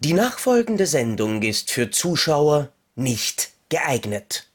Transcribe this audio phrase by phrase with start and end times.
[0.00, 4.48] Die nachfolgende Sendung ist für Zuschauer nicht geeignet.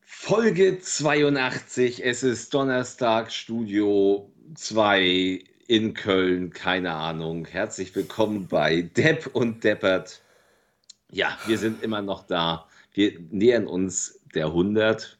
[0.00, 2.02] Folge 82.
[2.06, 6.54] Es ist Donnerstag, Studio 2 in Köln.
[6.54, 7.44] Keine Ahnung.
[7.44, 10.22] Herzlich willkommen bei Depp und Deppert.
[11.10, 12.66] Ja, wir sind immer noch da.
[12.94, 15.17] Wir nähern uns der 100.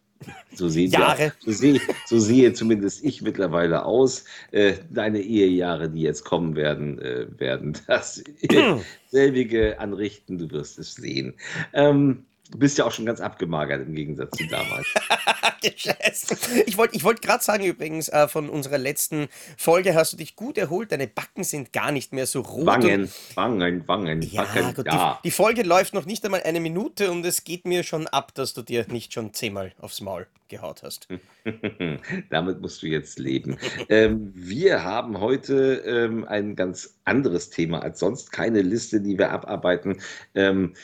[0.54, 1.18] So sehen Jahre.
[1.18, 4.24] Wir, so, sehe, so sehe zumindest ich mittlerweile aus.
[4.50, 8.24] Äh, deine Ehejahre, die jetzt kommen werden, äh, werden das
[9.10, 10.38] selbige anrichten.
[10.38, 11.34] Du wirst es sehen.
[11.72, 14.86] Ähm, du bist ja auch schon ganz abgemagert im Gegensatz zu damals.
[15.62, 20.36] ich wollte ich wollt gerade sagen übrigens, äh, von unserer letzten Folge hast du dich
[20.36, 20.92] gut erholt.
[20.92, 22.66] Deine Backen sind gar nicht mehr so rot.
[22.66, 24.22] Wangen, Wangen, Wangen.
[24.22, 25.18] Ja, Backen, gut, ja.
[25.22, 28.34] Die, die Folge läuft noch nicht einmal eine Minute und es geht mir schon ab,
[28.34, 31.08] dass du dir nicht schon zehnmal aufs Maul gehaut hast.
[32.30, 33.58] Damit musst du jetzt leben.
[33.88, 38.32] ähm, wir haben heute ähm, ein ganz anderes Thema als sonst.
[38.32, 40.00] Keine Liste, die wir abarbeiten.
[40.34, 40.74] Ähm,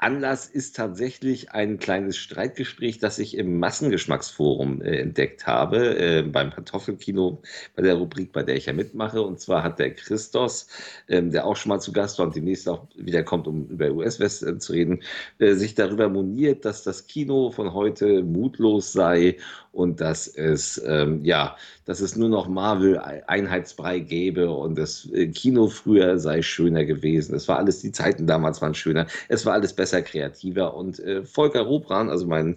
[0.00, 6.50] Anlass ist tatsächlich ein kleines Streitgespräch, das ich im Massengeschmacksforum äh, entdeckt habe, äh, beim
[6.50, 7.42] Kartoffelkino,
[7.76, 9.20] bei der Rubrik, bei der ich ja mitmache.
[9.20, 10.68] Und zwar hat der Christos,
[11.08, 13.90] ähm, der auch schon mal zu Gast war und demnächst auch wieder kommt, um über
[13.90, 15.02] US-West äh, zu reden,
[15.38, 19.36] äh, sich darüber moniert, dass das Kino von heute mutlos sei
[19.72, 25.68] und dass es, ähm, ja, dass es nur noch Marvel-Einheitsbrei gäbe und das äh, Kino
[25.68, 27.34] früher sei schöner gewesen.
[27.34, 31.24] Es war alles, die Zeiten damals waren schöner, es war alles besser, kreativer und äh,
[31.24, 32.56] Volker Robran, also mein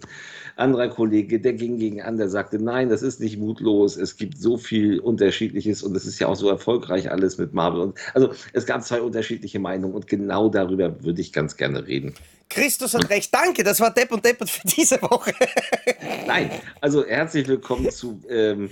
[0.56, 4.38] anderer Kollege, der ging gegen an, der sagte, nein, das ist nicht mutlos, es gibt
[4.38, 7.80] so viel Unterschiedliches und es ist ja auch so erfolgreich alles mit Marvel.
[7.80, 12.14] Und, also es gab zwei unterschiedliche Meinungen und genau darüber würde ich ganz gerne reden.
[12.48, 13.32] Christus hat recht.
[13.34, 15.32] Danke, das war Depp und Deppert für diese Woche.
[16.26, 16.50] Nein,
[16.80, 18.20] also herzlich willkommen zu.
[18.28, 18.70] Ähm,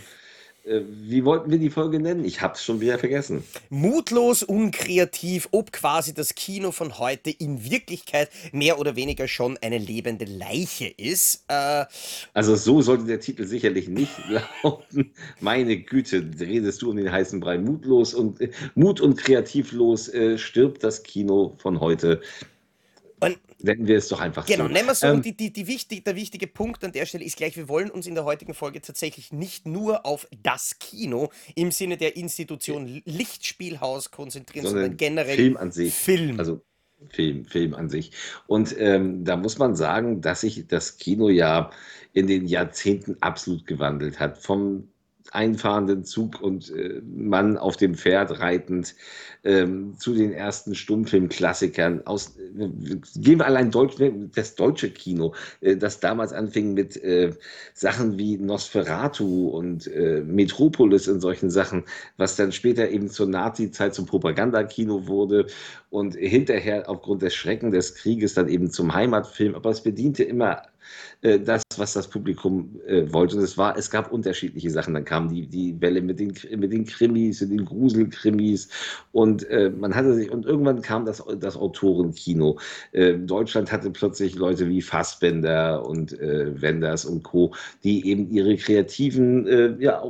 [0.64, 2.24] äh, wie wollten wir die Folge nennen?
[2.24, 3.42] Ich habe es schon wieder vergessen.
[3.68, 9.78] Mutlos, unkreativ, ob quasi das Kino von heute in Wirklichkeit mehr oder weniger schon eine
[9.78, 11.44] lebende Leiche ist.
[11.48, 11.86] Äh,
[12.32, 14.12] Also so sollte der Titel sicherlich nicht
[14.62, 15.12] lauten.
[15.40, 17.58] Meine Güte, redest du um den heißen Brei.
[17.58, 22.20] Mutlos und äh, Mut und kreativlos äh, stirbt das Kino von heute.
[23.62, 24.72] Nennen wir es doch einfach Genau, so.
[24.72, 25.06] nennen wir so.
[25.06, 27.68] Ähm, und die, die, die wichtig, der wichtige Punkt an der Stelle ist gleich, wir
[27.68, 32.16] wollen uns in der heutigen Folge tatsächlich nicht nur auf das Kino im Sinne der
[32.16, 35.94] Institution Lichtspielhaus konzentrieren, sondern, sondern generell Film an sich.
[35.94, 36.38] Film.
[36.38, 36.62] Also
[37.08, 38.12] Film, Film an sich.
[38.46, 41.70] Und ähm, da muss man sagen, dass sich das Kino ja
[42.12, 44.38] in den Jahrzehnten absolut gewandelt hat.
[44.38, 44.91] Vom
[45.34, 48.94] einfahrenden Zug und äh, Mann auf dem Pferd reitend
[49.44, 52.68] ähm, zu den ersten Stummfilmklassikern aus äh,
[53.16, 53.96] gehen wir allein Deutsch,
[54.34, 57.32] das deutsche Kino, äh, das damals anfing mit äh,
[57.74, 61.84] Sachen wie Nosferatu und äh, Metropolis und solchen Sachen,
[62.16, 65.46] was dann später eben zur Nazi-Zeit zum Propagandakino wurde
[65.90, 69.54] und hinterher aufgrund des Schrecken des Krieges dann eben zum Heimatfilm.
[69.54, 70.62] Aber es bediente immer
[71.22, 73.36] äh, das, was das Publikum äh, wollte.
[73.36, 74.92] Und es war, es gab unterschiedliche Sachen.
[74.94, 78.68] Dann kam die, die Welle mit den, mit den Krimis, mit den Gruselkrimis.
[79.12, 82.58] Und äh, man hatte sich, und irgendwann kam das, das Autorenkino.
[82.90, 88.56] Äh, Deutschland hatte plötzlich Leute wie Fassbender und äh, Wenders und Co., die eben ihre
[88.56, 90.02] kreativen, ja,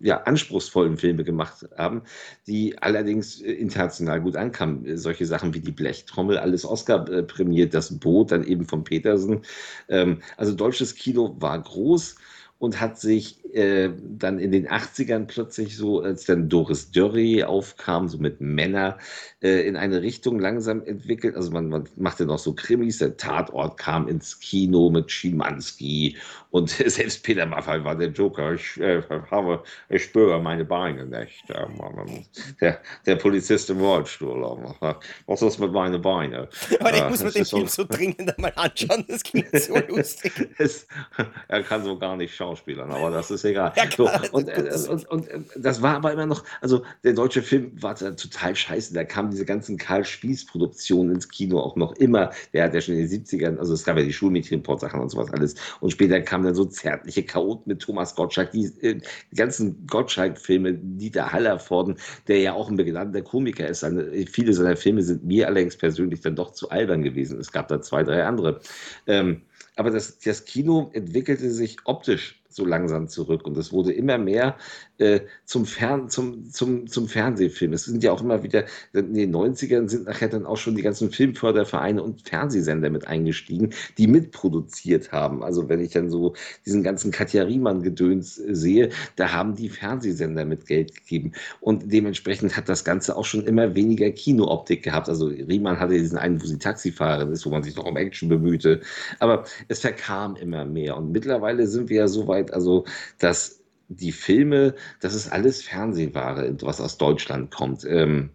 [0.00, 2.02] ja, anspruchsvollen Filme gemacht haben,
[2.46, 4.96] die allerdings international gut ankamen.
[4.98, 9.40] Solche Sachen wie die Blechtrommel, alles Oscar prämiert, das Boot, dann eben von Petersen.
[9.88, 12.16] Ähm, also deutsches Kino war groß
[12.58, 18.08] und hat sich äh, dann in den 80ern plötzlich so, als dann Doris Dörry aufkam,
[18.08, 18.98] so mit Männer,
[19.46, 21.36] in eine Richtung langsam entwickelt.
[21.36, 26.16] Also man, man machte noch so Krimis, der Tatort kam ins Kino mit Schimanski
[26.50, 28.54] und selbst Peter Maffay war der Joker.
[28.54, 31.44] Ich, äh, habe, ich spüre meine Beine nicht.
[32.60, 34.42] Der, der Polizist im Rollstuhl.
[35.26, 36.46] Was ist mit meinen Beinen?
[36.80, 40.32] Aber ich Äh, muss mir den Film so dringend einmal anschauen, das klingt so lustig.
[40.58, 40.86] es,
[41.48, 43.72] er kann so gar nicht schauspielern, aber das ist egal.
[43.96, 47.42] So, und, äh, ist- und, und äh, das war aber immer noch, also der deutsche
[47.42, 48.94] Film war total scheiße.
[48.94, 52.30] Da kamen diese ganzen Karl Spieß-Produktionen ins Kino auch noch immer.
[52.52, 55.30] Der hat ja schon in den 70ern, also es gab ja die Schulmädchenport-Sachen und sowas
[55.32, 55.54] alles.
[55.80, 59.00] Und später kamen dann so zärtliche Chaoten mit Thomas Gottschalk, die, äh,
[59.30, 61.96] die ganzen Gottschalk-Filme, Dieter Hallervorden,
[62.28, 63.80] der ja auch ein begnadeter Komiker ist.
[63.80, 67.38] Seine, viele seiner Filme sind mir allerdings persönlich dann doch zu albern gewesen.
[67.38, 68.60] Es gab da zwei, drei andere.
[69.06, 69.42] Ähm,
[69.76, 74.56] aber das, das Kino entwickelte sich optisch so langsam zurück und es wurde immer mehr
[74.98, 77.74] äh, zum, Fern-, zum, zum, zum Fernsehfilm.
[77.74, 78.64] Es sind ja auch immer wieder,
[78.94, 83.74] in den 90ern sind nachher dann auch schon die ganzen Filmfördervereine und Fernsehsender mit eingestiegen,
[83.98, 85.42] die mitproduziert haben.
[85.42, 90.46] Also wenn ich dann so diesen ganzen Katja Riemann-Gedöns äh, sehe, da haben die Fernsehsender
[90.46, 91.32] mit Geld gegeben.
[91.60, 95.10] Und dementsprechend hat das Ganze auch schon immer weniger Kinooptik gehabt.
[95.10, 98.30] Also Riemann hatte diesen einen, wo sie Taxifahrerin ist, wo man sich noch um Action
[98.30, 98.80] bemühte.
[99.18, 100.96] Aber es verkam immer mehr.
[100.96, 102.84] Und mittlerweile sind wir ja so weit, also
[103.18, 107.84] dass die Filme, das ist alles Fernsehware, was aus Deutschland kommt.
[107.84, 108.30] Ähm,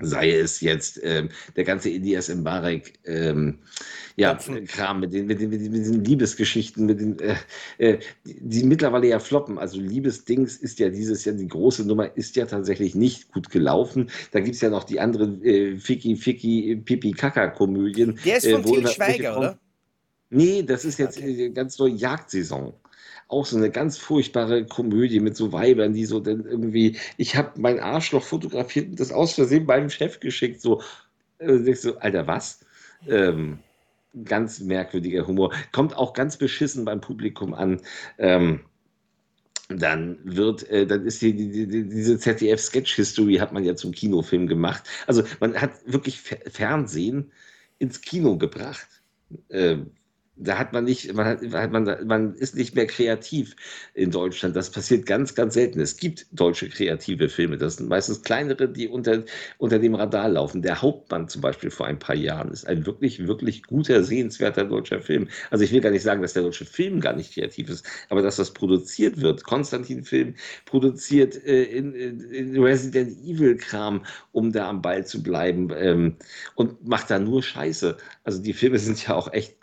[0.00, 3.58] sei es jetzt ähm, der ganze Elias Mbarek ähm,
[4.16, 4.34] ja,
[4.66, 7.36] Kram mit den, mit, den, mit, den, mit den Liebesgeschichten, mit den, äh,
[7.78, 9.58] äh, die, die, mittlerweile ja floppen.
[9.58, 14.10] Also Liebesdings ist ja dieses Jahr, die große Nummer ist ja tatsächlich nicht gut gelaufen.
[14.32, 18.18] Da gibt es ja noch die anderen äh, Ficky, Ficky, Pipi, Kaka-Komödien.
[18.24, 19.58] Der ist von äh, Til Schweiger, oder?
[20.30, 21.50] Nee, das ist jetzt okay.
[21.50, 22.74] ganz neue Jagdsaison
[23.28, 27.60] auch so eine ganz furchtbare Komödie mit so Weibern, die so dann irgendwie, ich habe
[27.60, 30.82] mein Arschloch fotografiert und das aus Versehen meinem Chef geschickt, so,
[31.38, 32.60] äh, so Alter, was?
[33.06, 33.58] Ähm,
[34.24, 35.52] ganz merkwürdiger Humor.
[35.72, 37.80] Kommt auch ganz beschissen beim Publikum an.
[38.16, 38.60] Ähm,
[39.68, 44.46] dann wird, äh, dann ist die, die, die diese ZDF-Sketch-History hat man ja zum Kinofilm
[44.46, 44.84] gemacht.
[45.06, 47.30] Also man hat wirklich Fernsehen
[47.78, 48.88] ins Kino gebracht.
[49.50, 49.90] Ähm,
[50.40, 53.56] da hat man nicht, man, hat, man, man ist nicht mehr kreativ
[53.94, 54.54] in Deutschland.
[54.54, 55.80] Das passiert ganz, ganz selten.
[55.80, 57.58] Es gibt deutsche kreative Filme.
[57.58, 59.24] Das sind meistens kleinere, die unter,
[59.58, 60.62] unter dem Radar laufen.
[60.62, 65.00] Der Hauptmann zum Beispiel vor ein paar Jahren ist ein wirklich, wirklich guter, sehenswerter deutscher
[65.00, 65.28] Film.
[65.50, 68.22] Also ich will gar nicht sagen, dass der deutsche Film gar nicht kreativ ist, aber
[68.22, 69.44] dass das produziert wird.
[69.44, 70.34] Konstantin-Film
[70.66, 76.16] produziert äh, in, in, Resident Evil-Kram, um da am Ball zu bleiben ähm,
[76.54, 77.96] und macht da nur Scheiße.
[78.24, 79.58] Also die Filme sind ja auch echt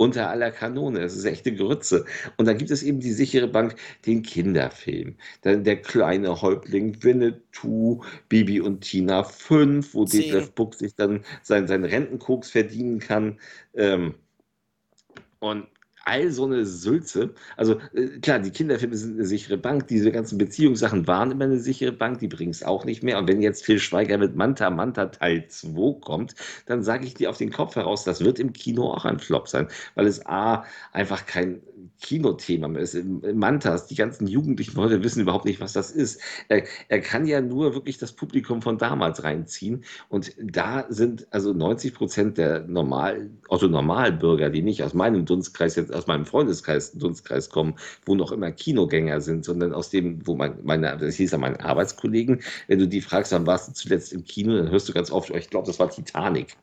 [0.00, 1.00] unter aller Kanone.
[1.00, 2.06] Das ist echte Grütze.
[2.38, 3.76] Und dann gibt es eben die sichere Bank,
[4.06, 5.16] den Kinderfilm.
[5.42, 11.66] Dann der kleine Häuptling Winnetou, Bibi und Tina 5, wo Detlef Buck sich dann seinen,
[11.66, 13.38] seinen Rentenkoks verdienen kann.
[13.74, 14.14] Ähm,
[15.38, 15.66] und
[16.04, 17.34] all so eine Sülze.
[17.56, 21.58] Also äh, klar, die Kinderfilme sind eine sichere Bank, diese ganzen Beziehungssachen waren immer eine
[21.58, 23.18] sichere Bank, die bringen es auch nicht mehr.
[23.18, 26.34] Und wenn jetzt Phil Schweiger mit Manta Manta Teil 2 kommt,
[26.66, 29.48] dann sage ich dir auf den Kopf heraus, das wird im Kino auch ein Flop
[29.48, 31.60] sein, weil es A, einfach kein
[32.00, 32.96] Kinothema ist.
[33.34, 36.20] Mantas, die ganzen Jugendlichen heute wissen überhaupt nicht, was das ist.
[36.48, 39.84] Er, er kann ja nur wirklich das Publikum von damals reinziehen.
[40.08, 45.94] Und da sind also 90 Prozent der normal, Otto-Normalbürger, die nicht aus meinem Dunstkreis, jetzt
[45.94, 47.74] aus meinem Freundeskreis, Dunstkreis kommen,
[48.04, 51.60] wo noch immer Kinogänger sind, sondern aus dem, wo mein, meine, das hieß ja meine
[51.60, 55.10] Arbeitskollegen, wenn du die fragst, wann warst du zuletzt im Kino, dann hörst du ganz
[55.10, 56.56] oft, ich glaube, das war Titanic.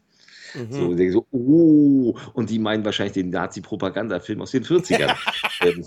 [0.54, 0.72] Mhm.
[0.72, 5.16] So, denke so, oh, und die meinen wahrscheinlich den Nazi-Propagandafilm aus den 40ern.
[5.62, 5.86] ähm,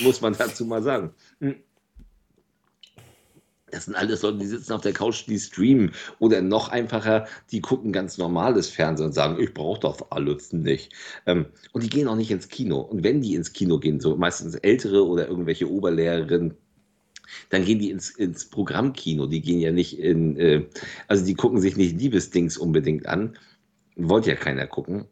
[0.00, 1.14] muss man dazu mal sagen.
[1.40, 1.56] Hm.
[3.70, 5.92] Das sind alles Leute, die sitzen auf der Couch, die streamen.
[6.18, 10.92] Oder noch einfacher, die gucken ganz normales Fernsehen und sagen, ich brauche das alles nicht.
[11.26, 12.80] Ähm, und die gehen auch nicht ins Kino.
[12.80, 16.56] Und wenn die ins Kino gehen, so meistens ältere oder irgendwelche Oberlehrerinnen,
[17.50, 19.26] dann gehen die ins, ins Programmkino.
[19.26, 20.66] Die gehen ja nicht in, äh,
[21.06, 23.36] also die gucken sich nicht Liebesdings unbedingt an,
[23.96, 25.06] wollte ja keiner gucken.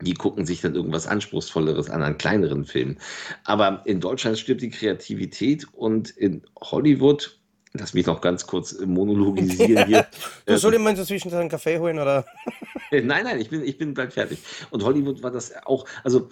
[0.00, 2.98] Die gucken sich dann irgendwas Anspruchsvolleres an, an kleineren Filmen.
[3.44, 7.40] Aber in Deutschland stirbt die Kreativität und in Hollywood,
[7.72, 10.06] lass mich noch ganz kurz monologisieren hier.
[10.46, 12.24] du soll ihm inzwischen einen Kaffee holen, oder?
[12.90, 14.38] nein, nein, ich bin, ich bin bald fertig.
[14.70, 16.28] Und Hollywood war das auch, also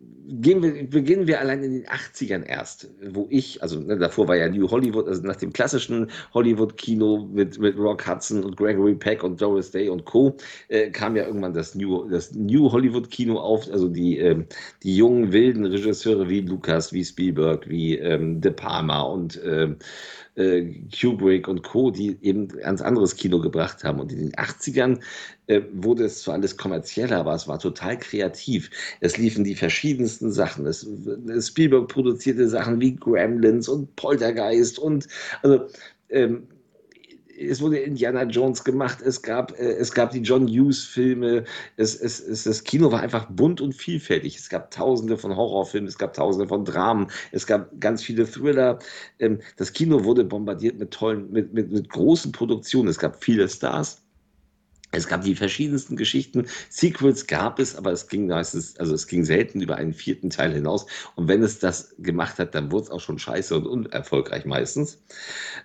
[0.00, 4.36] gehen wir, beginnen wir allein in den 80ern erst, wo ich, also ne, davor war
[4.36, 9.22] ja New Hollywood, also nach dem klassischen Hollywood-Kino mit, mit Rock Hudson und Gregory Peck
[9.22, 10.36] und Doris Day und Co.
[10.68, 14.42] Äh, kam ja irgendwann das New, das New Hollywood-Kino auf, also die, äh,
[14.82, 19.74] die jungen, wilden Regisseure wie Lucas, wie Spielberg, wie ähm, De Palma und äh,
[20.36, 24.00] äh, Kubrick und Co., die eben ganz anderes Kino gebracht haben.
[24.00, 25.00] Und in den 80ern
[25.46, 28.70] äh, wurde es zwar alles kommerzieller, aber es war total kreativ.
[29.00, 30.66] Es liefen die verschiedensten Sachen.
[30.66, 30.86] Es,
[31.40, 35.08] Spielberg produzierte Sachen wie Gremlins und Poltergeist und
[35.42, 35.66] also
[36.10, 36.46] ähm,
[37.48, 41.44] es wurde Indiana Jones gemacht, es gab, äh, es gab die John Hughes-Filme,
[41.76, 44.36] es, es, es, das Kino war einfach bunt und vielfältig.
[44.36, 48.78] Es gab tausende von Horrorfilmen, es gab tausende von Dramen, es gab ganz viele Thriller.
[49.18, 52.88] Ähm, das Kino wurde bombardiert mit tollen, mit, mit, mit großen Produktionen.
[52.88, 54.02] Es gab viele Stars.
[54.92, 56.46] Es gab die verschiedensten Geschichten.
[56.68, 60.52] Sequels gab es, aber es ging meistens, also es ging selten über einen vierten Teil
[60.52, 60.86] hinaus.
[61.14, 65.02] Und wenn es das gemacht hat, dann wurde es auch schon scheiße und unerfolgreich meistens.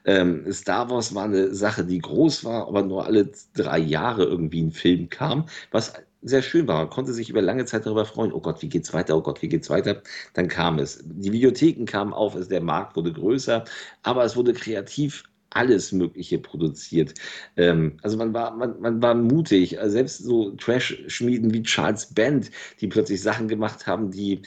[0.06, 4.62] Ähm, Star Wars war eine Sache, die groß war, aber nur alle drei Jahre irgendwie
[4.62, 6.78] ein Film kam, was sehr schön war.
[6.78, 8.34] Man konnte sich über lange Zeit darüber freuen.
[8.34, 9.16] Oh Gott, wie geht's weiter?
[9.16, 10.02] Oh Gott, wie geht's weiter?
[10.34, 11.04] Dann kam es.
[11.04, 13.64] Die Videotheken kamen auf, der Markt wurde größer,
[14.04, 15.24] aber es wurde kreativ
[15.56, 17.14] alles Mögliche produziert.
[17.58, 19.78] Ähm, also man war, man, man war mutig.
[19.86, 24.42] Selbst so Trash-Schmieden wie Charles Band, die plötzlich Sachen gemacht haben, die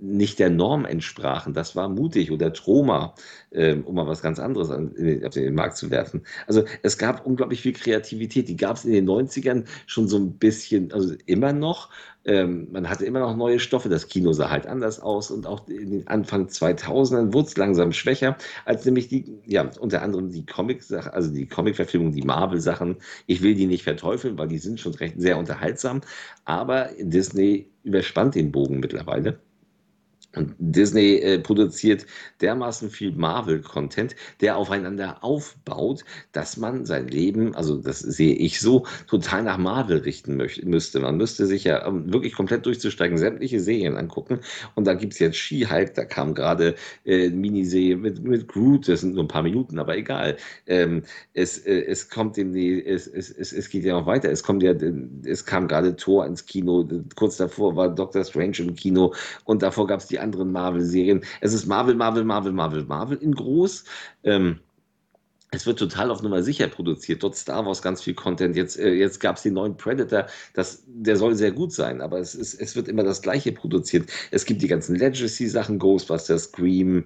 [0.00, 1.54] nicht der Norm entsprachen.
[1.54, 2.30] Das war mutig.
[2.30, 3.14] Oder Troma,
[3.52, 4.94] ähm, um mal was ganz anderes an,
[5.24, 6.22] auf den Markt zu werfen.
[6.46, 8.48] Also es gab unglaublich viel Kreativität.
[8.48, 11.90] Die gab es in den 90ern schon so ein bisschen, also immer noch.
[12.24, 13.88] Ähm, man hatte immer noch neue Stoffe.
[13.88, 15.30] Das Kino sah halt anders aus.
[15.30, 20.02] Und auch in den Anfang 2000ern wurde es langsam schwächer, als nämlich die, ja, unter
[20.02, 22.96] anderem die Comic-Sachen, also die Comic-Verfilmung, die Marvel-Sachen.
[23.26, 26.02] Ich will die nicht verteufeln, weil die sind schon recht sehr unterhaltsam.
[26.44, 29.40] Aber Disney überspannt den Bogen mittlerweile.
[30.36, 32.06] Und Disney äh, produziert
[32.40, 38.86] dermaßen viel Marvel-Content, der aufeinander aufbaut, dass man sein Leben, also das sehe ich so,
[39.08, 41.00] total nach Marvel richten möchte, müsste.
[41.00, 44.38] Man müsste sich ja ähm, wirklich komplett durchzusteigen, sämtliche Serien angucken.
[44.76, 49.00] Und da gibt es jetzt She-Hulk, da kam gerade äh, Miniserie mit, mit Groot, das
[49.00, 50.36] sind nur ein paar Minuten, aber egal.
[50.68, 51.02] Ähm,
[51.34, 54.30] es, äh, es kommt dem, es, es, es, es geht ja noch weiter.
[54.30, 54.74] Es kommt ja,
[55.24, 59.12] es kam gerade Thor ins Kino, kurz davor war Doctor Strange im Kino
[59.44, 61.22] und davor gab es die anderen Marvel-Serien.
[61.40, 63.84] Es ist Marvel, Marvel, Marvel, Marvel, Marvel in groß.
[64.24, 64.60] Ähm,
[65.52, 67.22] es wird total auf Nummer sicher produziert.
[67.22, 68.54] Dort Star Wars ganz viel Content.
[68.54, 70.26] Jetzt, äh, jetzt gab es den neuen Predator.
[70.54, 74.08] Das, der soll sehr gut sein, aber es, ist, es wird immer das Gleiche produziert.
[74.30, 77.04] Es gibt die ganzen Legacy-Sachen, Ghostbusters, Scream,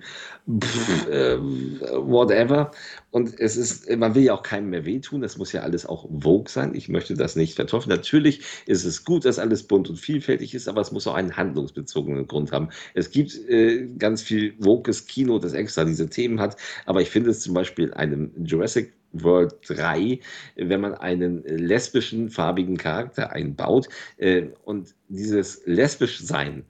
[0.60, 2.70] pff, äh, whatever.
[3.14, 5.20] Und es ist, man will ja auch keinem mehr wehtun.
[5.20, 6.74] Das muss ja alles auch Vogue sein.
[6.74, 7.94] Ich möchte das nicht verteufeln.
[7.94, 11.36] Natürlich ist es gut, dass alles bunt und vielfältig ist, aber es muss auch einen
[11.36, 12.70] handlungsbezogenen Grund haben.
[12.92, 16.56] Es gibt äh, ganz viel Vogues Kino, das extra diese Themen hat.
[16.86, 20.18] Aber ich finde es zum Beispiel einem Jurassic World 3,
[20.56, 26.64] wenn man einen lesbischen, farbigen Charakter einbaut äh, und dieses lesbisch Sein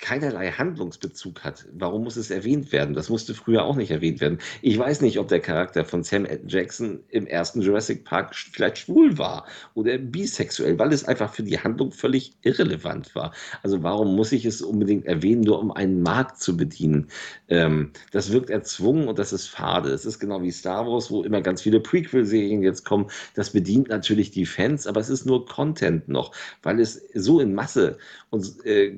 [0.00, 1.66] keinerlei Handlungsbezug hat.
[1.72, 2.94] Warum muss es erwähnt werden?
[2.94, 4.38] Das musste früher auch nicht erwähnt werden.
[4.62, 9.18] Ich weiß nicht, ob der Charakter von Sam Jackson im ersten Jurassic Park vielleicht schwul
[9.18, 13.32] war oder bisexuell, weil es einfach für die Handlung völlig irrelevant war.
[13.62, 17.08] Also warum muss ich es unbedingt erwähnen, nur um einen Markt zu bedienen?
[17.48, 19.90] Ähm, das wirkt erzwungen und das ist fade.
[19.90, 23.06] Es ist genau wie Star Wars, wo immer ganz viele Prequel-Serien jetzt kommen.
[23.34, 27.54] Das bedient natürlich die Fans, aber es ist nur Content noch, weil es so in
[27.54, 27.98] Masse
[28.30, 28.90] und äh,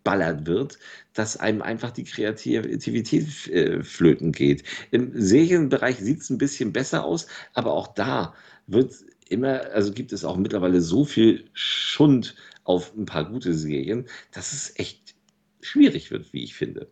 [0.00, 0.78] rausgeballert wird,
[1.14, 4.64] dass einem einfach die Kreativität äh, flöten geht.
[4.90, 8.34] Im Serienbereich sieht es ein bisschen besser aus, aber auch da
[8.66, 8.94] wird
[9.28, 14.52] immer, also gibt es auch mittlerweile so viel Schund auf ein paar gute Serien, dass
[14.52, 15.14] es echt
[15.60, 16.88] schwierig wird, wie ich finde.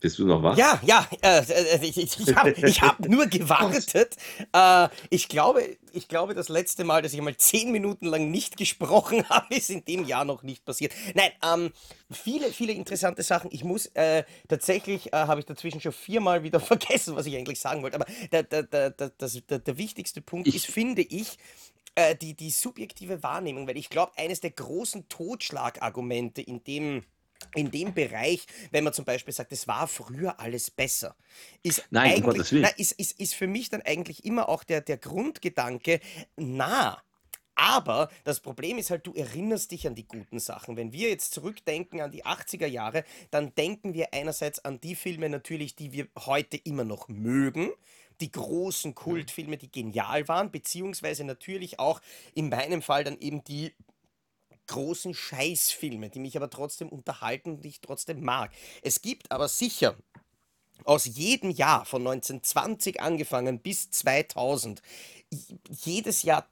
[0.00, 0.56] Bist du noch wach?
[0.56, 4.16] Ja, ja, äh, äh ich, ich habe hab nur gewartet.
[4.52, 5.62] Äh, ich, glaube,
[5.92, 9.68] ich glaube, das letzte Mal, dass ich mal zehn Minuten lang nicht gesprochen habe, ist
[9.70, 10.92] in dem Jahr noch nicht passiert.
[11.14, 11.72] Nein, ähm,
[12.10, 13.50] viele, viele interessante Sachen.
[13.52, 17.60] Ich muss äh, tatsächlich, äh, habe ich dazwischen schon viermal wieder vergessen, was ich eigentlich
[17.60, 17.96] sagen wollte.
[17.96, 21.36] Aber der, der, der, der, der, der wichtigste Punkt ich, ist, finde ich,
[21.94, 27.02] äh, die, die subjektive Wahrnehmung, weil ich glaube, eines der großen Totschlagargumente in dem
[27.54, 31.16] in dem Bereich, wenn man zum Beispiel sagt, es war früher alles besser,
[31.62, 34.98] ist, Nein, eigentlich, na, ist, ist, ist für mich dann eigentlich immer auch der, der
[34.98, 36.00] Grundgedanke,
[36.36, 37.02] na,
[37.58, 40.76] aber das Problem ist halt, du erinnerst dich an die guten Sachen.
[40.76, 43.02] Wenn wir jetzt zurückdenken an die 80er Jahre,
[43.32, 47.70] dann denken wir einerseits an die Filme natürlich, die wir heute immer noch mögen,
[48.20, 52.00] die großen Kultfilme, die genial waren, beziehungsweise natürlich auch
[52.32, 53.72] in meinem Fall dann eben die
[54.68, 58.52] großen Scheißfilme, die mich aber trotzdem unterhalten und ich trotzdem mag.
[58.82, 59.96] Es gibt aber sicher
[60.84, 64.80] aus jedem Jahr von 1920 angefangen bis 2000
[65.68, 66.48] jedes Jahr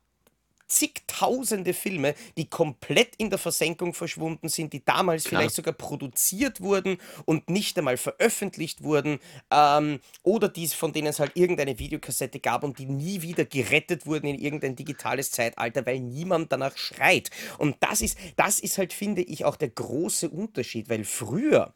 [0.67, 5.41] zigtausende Filme, die komplett in der Versenkung verschwunden sind, die damals Klar.
[5.41, 9.19] vielleicht sogar produziert wurden und nicht einmal veröffentlicht wurden
[9.51, 14.07] ähm, oder die, von denen es halt irgendeine Videokassette gab und die nie wieder gerettet
[14.07, 17.31] wurden in irgendein digitales Zeitalter, weil niemand danach schreit.
[17.59, 21.73] Und das ist, das ist halt, finde ich, auch der große Unterschied, weil früher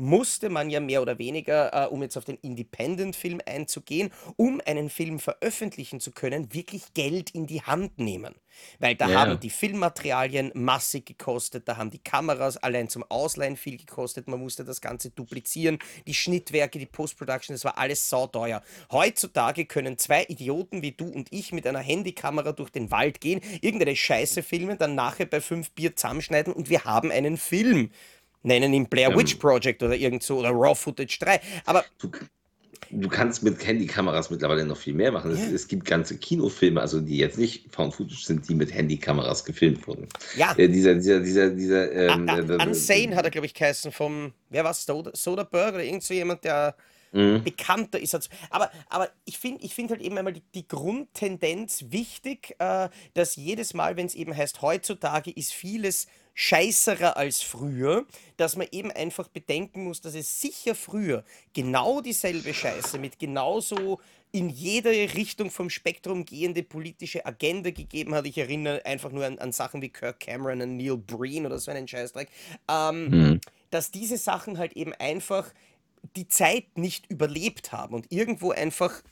[0.00, 4.88] musste man ja mehr oder weniger, äh, um jetzt auf den Independent-Film einzugehen, um einen
[4.88, 8.34] Film veröffentlichen zu können, wirklich Geld in die Hand nehmen.
[8.78, 9.20] Weil da ja.
[9.20, 14.40] haben die Filmmaterialien massig gekostet, da haben die Kameras allein zum Ausleihen viel gekostet, man
[14.40, 18.62] musste das Ganze duplizieren, die Schnittwerke, die Post-Production, das war alles sauteuer.
[18.90, 23.40] Heutzutage können zwei Idioten wie du und ich mit einer Handykamera durch den Wald gehen,
[23.60, 27.90] irgendeine Scheiße filmen, dann nachher bei fünf Bier zusammenschneiden und wir haben einen Film
[28.42, 31.40] nennen ihn Blair Witch Project oder irgend so oder Raw Footage 3.
[31.66, 31.84] Aber
[32.90, 35.30] du kannst mit Handykameras mittlerweile noch viel mehr machen.
[35.30, 35.54] Es, Ja.
[35.54, 39.86] es gibt ganze Kinofilme, also die jetzt nicht Found Footage sind, die mit Handykameras gefilmt
[39.86, 40.08] wurden.
[40.36, 40.54] Ja.
[40.56, 43.92] Äh, dieser, dieser, dieser, dieser, ähm, Ah, äh, ah, Unsane hat er, glaube ich, geheißen
[43.92, 46.74] vom, wer war Soda, Soderbergh oder irgend so jemand, der
[47.12, 47.42] Mhm.
[47.42, 48.28] bekannter ist als.
[48.50, 53.34] Aber, aber ich finde ich find halt eben einmal die, die Grundtendenz wichtig, äh, dass
[53.34, 58.06] jedes Mal, wenn es eben heißt, heutzutage ist vieles scheißerer als früher,
[58.36, 64.00] dass man eben einfach bedenken muss, dass es sicher früher genau dieselbe Scheiße mit genauso
[64.32, 68.26] in jede Richtung vom Spektrum gehende politische Agenda gegeben hat.
[68.26, 71.70] Ich erinnere einfach nur an, an Sachen wie Kirk Cameron und Neil Breen oder so
[71.70, 72.28] einen Scheißdreck.
[72.68, 73.40] Ähm, Mhm.
[73.70, 75.52] dass diese Sachen halt eben einfach
[76.16, 79.02] die Zeit nicht überlebt haben und irgendwo einfach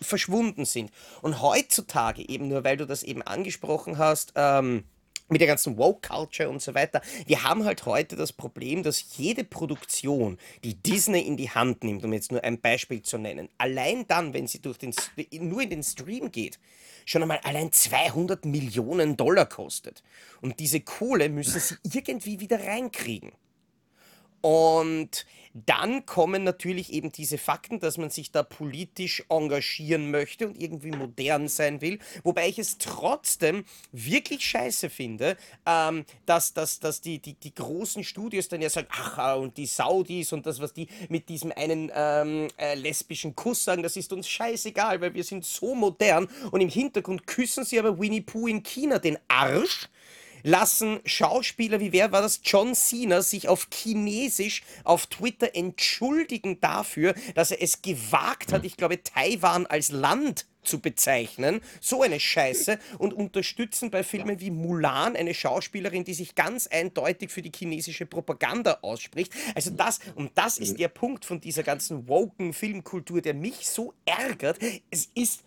[0.00, 0.90] verschwunden sind.
[1.22, 4.84] Und heutzutage eben nur, weil du das eben angesprochen hast, ähm,
[5.28, 9.44] mit der ganzen Woke-Culture und so weiter, wir haben halt heute das Problem, dass jede
[9.44, 14.06] Produktion, die Disney in die Hand nimmt, um jetzt nur ein Beispiel zu nennen, allein
[14.06, 14.94] dann, wenn sie durch den,
[15.40, 16.58] nur in den Stream geht,
[17.06, 20.02] schon einmal allein 200 Millionen Dollar kostet.
[20.40, 23.32] Und diese Kohle müssen sie irgendwie wieder reinkriegen.
[24.44, 25.24] Und
[25.54, 30.90] dann kommen natürlich eben diese Fakten, dass man sich da politisch engagieren möchte und irgendwie
[30.90, 31.98] modern sein will.
[32.24, 38.04] Wobei ich es trotzdem wirklich scheiße finde, ähm, dass, dass, dass die, die, die großen
[38.04, 41.50] Studios dann ja sagen, ach, ah, und die Saudis und das, was die mit diesem
[41.52, 46.28] einen ähm, äh, lesbischen Kuss sagen, das ist uns scheißegal, weil wir sind so modern.
[46.50, 49.88] Und im Hintergrund küssen sie aber Winnie Pooh in China den Arsch
[50.44, 52.40] lassen Schauspieler wie wer war das?
[52.44, 58.76] John Cena sich auf Chinesisch auf Twitter entschuldigen dafür, dass er es gewagt hat, ich
[58.76, 61.60] glaube, Taiwan als Land zu bezeichnen.
[61.80, 62.78] So eine Scheiße.
[62.98, 68.06] Und unterstützen bei Filmen wie Mulan eine Schauspielerin, die sich ganz eindeutig für die chinesische
[68.06, 69.32] Propaganda ausspricht.
[69.54, 73.94] Also das, und das ist der Punkt von dieser ganzen woken Filmkultur, der mich so
[74.04, 74.58] ärgert.
[74.90, 75.42] Es ist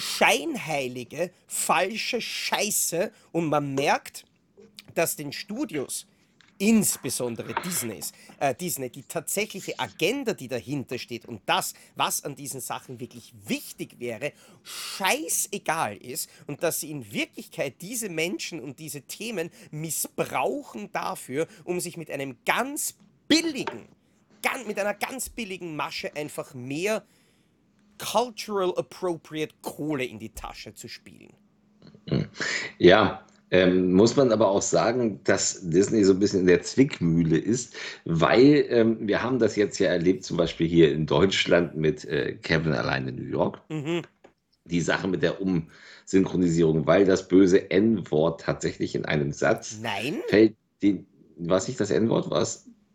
[0.00, 4.24] scheinheilige, falsche Scheiße und man merkt,
[4.94, 6.06] dass den Studios,
[6.58, 12.60] insbesondere Disneys, äh, Disney, die tatsächliche Agenda, die dahinter steht und das, was an diesen
[12.60, 19.02] Sachen wirklich wichtig wäre, scheißegal ist und dass sie in Wirklichkeit diese Menschen und diese
[19.02, 22.94] Themen missbrauchen dafür, um sich mit einem ganz
[23.26, 23.88] billigen,
[24.66, 27.04] mit einer ganz billigen Masche einfach mehr
[28.00, 31.32] cultural appropriate Kohle in die Tasche zu spielen.
[32.78, 37.36] Ja, ähm, muss man aber auch sagen, dass Disney so ein bisschen in der Zwickmühle
[37.36, 42.04] ist, weil ähm, wir haben das jetzt ja erlebt, zum Beispiel hier in Deutschland mit
[42.04, 43.60] äh, Kevin allein in New York.
[43.68, 44.02] Mhm.
[44.66, 50.22] Die Sache mit der Umsynchronisierung, weil das böse N-Wort tatsächlich in einem Satz Nein?
[50.28, 52.46] fällt, den, was nicht das N-Wort war,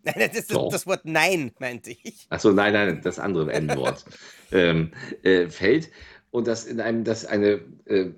[0.06, 0.70] Nein, das, Doch.
[0.70, 2.28] das Wort Nein meinte ich.
[2.30, 4.06] Achso, nein, nein, das andere N-Wort
[4.52, 4.92] ähm,
[5.24, 5.90] äh, fällt
[6.32, 8.12] und dass in einem, dass eine, äh,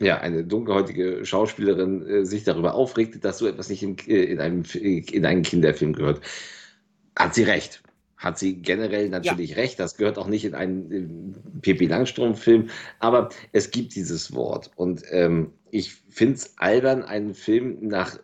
[0.00, 4.40] ja, eine dunkelhäutige Schauspielerin äh, sich darüber aufregt, dass so etwas nicht in, äh, in,
[4.40, 6.20] einem, in einen Kinderfilm gehört.
[7.16, 7.82] Hat sie recht.
[8.16, 9.78] Hat sie generell natürlich recht.
[9.78, 14.70] Das gehört auch nicht in einen äh, Pippi Langstrumpf-Film, aber es gibt dieses Wort.
[14.76, 18.20] Und ähm, ich finde es albern, einen Film nach,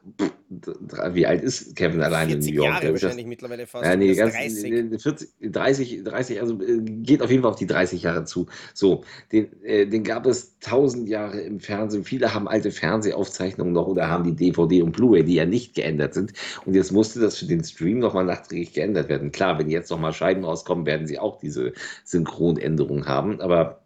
[1.10, 2.68] wie alt ist Kevin allein in New 40 York?
[2.68, 3.84] Jahre Glaub ich, das- wahrscheinlich mittlerweile fast.
[3.84, 4.72] ja, nee, ganz, 30.
[4.72, 8.46] äh, 40, 30, 30, also äh, geht auf jeden Fall auf die 30 Jahre zu.
[8.72, 12.04] So, den, äh, den gab es tausend Jahre im Fernsehen.
[12.04, 16.14] Viele haben alte Fernsehaufzeichnungen noch oder haben die DVD und Blu-ray, die ja nicht geändert
[16.14, 16.32] sind.
[16.66, 19.32] Und jetzt musste das für den Stream nochmal nachträglich geändert werden.
[19.32, 21.72] Klar, wenn jetzt nochmal Scheiben rauskommen, werden sie auch diese
[22.04, 23.40] Synchronänderung haben.
[23.40, 23.82] Aber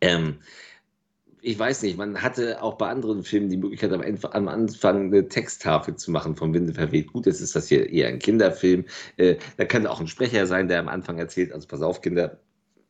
[0.00, 0.36] ähm,
[1.48, 5.96] ich weiß nicht, man hatte auch bei anderen Filmen die Möglichkeit, am, Anfang eine Texttafel
[5.96, 7.10] zu machen vom Winde verweht.
[7.10, 8.84] Gut, jetzt ist das hier eher ein Kinderfilm.
[9.16, 12.38] Äh, da kann auch ein Sprecher sein, der am Anfang erzählt, also pass auf, Kinder,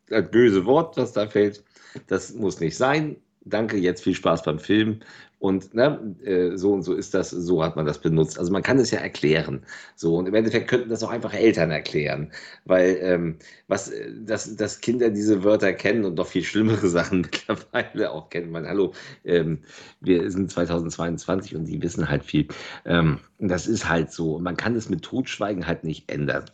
[0.08, 1.62] das böse Wort, was da fällt,
[2.08, 3.18] das muss nicht sein.
[3.44, 5.00] Danke, jetzt viel Spaß beim Film.
[5.40, 8.38] Und ne, äh, so und so ist das, so hat man das benutzt.
[8.38, 9.64] Also man kann es ja erklären.
[9.94, 12.32] So, und im Endeffekt könnten das auch einfach Eltern erklären.
[12.64, 17.20] Weil ähm, was, äh, dass, dass Kinder diese Wörter kennen und noch viel schlimmere Sachen
[17.20, 18.50] mittlerweile auch kennen.
[18.50, 18.92] Man, hallo,
[19.24, 19.60] ähm,
[20.00, 22.48] wir sind 2022 und die wissen halt viel.
[22.84, 24.40] Ähm, das ist halt so.
[24.40, 26.46] Man kann es mit Totschweigen halt nicht ändern.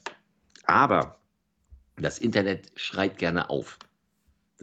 [0.66, 1.18] Aber
[1.96, 3.78] das Internet schreit gerne auf.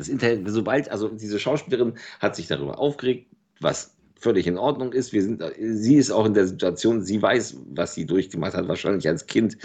[0.01, 3.27] Das Internet, sobald, also diese Schauspielerin hat sich darüber aufgeregt,
[3.59, 5.13] was völlig in Ordnung ist.
[5.13, 9.07] Wir sind, sie ist auch in der Situation, sie weiß, was sie durchgemacht hat, wahrscheinlich
[9.07, 9.59] als Kind,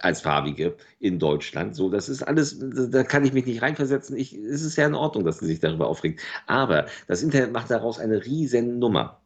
[0.00, 1.76] als Farbige in Deutschland.
[1.76, 4.16] So, das ist alles, da kann ich mich nicht reinversetzen.
[4.16, 6.22] Ich, es ist ja in Ordnung, dass sie sich darüber aufregt.
[6.46, 9.20] Aber das Internet macht daraus eine riesen Nummer.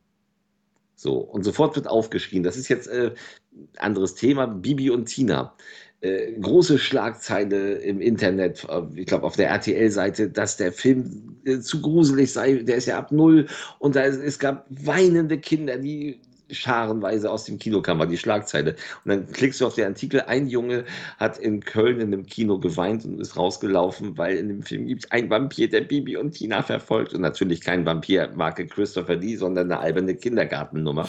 [0.97, 2.43] So, und sofort wird aufgeschrien.
[2.43, 3.15] Das ist jetzt äh,
[3.79, 4.47] anderes Thema.
[4.47, 5.55] Bibi und Tina.
[6.05, 11.61] Äh, große Schlagzeile im Internet, äh, ich glaube auf der RTL-Seite, dass der Film äh,
[11.61, 12.57] zu gruselig sei.
[12.57, 13.47] Der ist ja ab null
[13.79, 18.77] und da, es gab weinende Kinder, die scharenweise aus dem Kino kam, war die Schlagzeile.
[19.05, 20.85] Und dann klickst du auf den Artikel, ein Junge
[21.19, 25.05] hat in Köln in einem Kino geweint und ist rausgelaufen, weil in dem Film gibt
[25.07, 27.15] es einen Vampir, der Bibi und Tina verfolgt.
[27.15, 31.09] Und natürlich kein Vampir, Marke Christopher Lee, sondern eine alberne Kindergartennummer.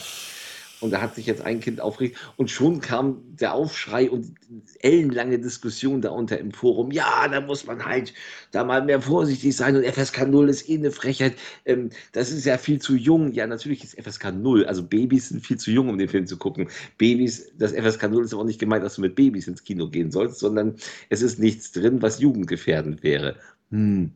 [0.86, 4.34] Und da hat sich jetzt ein Kind aufgeregt und schon kam der Aufschrei und
[4.80, 6.92] ellenlange Diskussion da unter im Forum.
[6.92, 8.14] Ja, da muss man halt
[8.52, 11.34] da mal mehr vorsichtig sein und FSK 0 ist eh eine Frechheit.
[11.66, 13.34] Ähm, das ist ja viel zu jung.
[13.34, 14.66] Ja, natürlich ist FSK 0.
[14.66, 16.70] Also Babys sind viel zu jung, um den Film zu gucken.
[17.00, 19.90] Babys, das FSK 0 ist aber auch nicht gemeint, dass du mit Babys ins Kino
[19.90, 20.76] gehen sollst, sondern
[21.10, 23.36] es ist nichts drin, was jugendgefährdend wäre.
[23.72, 24.12] Hm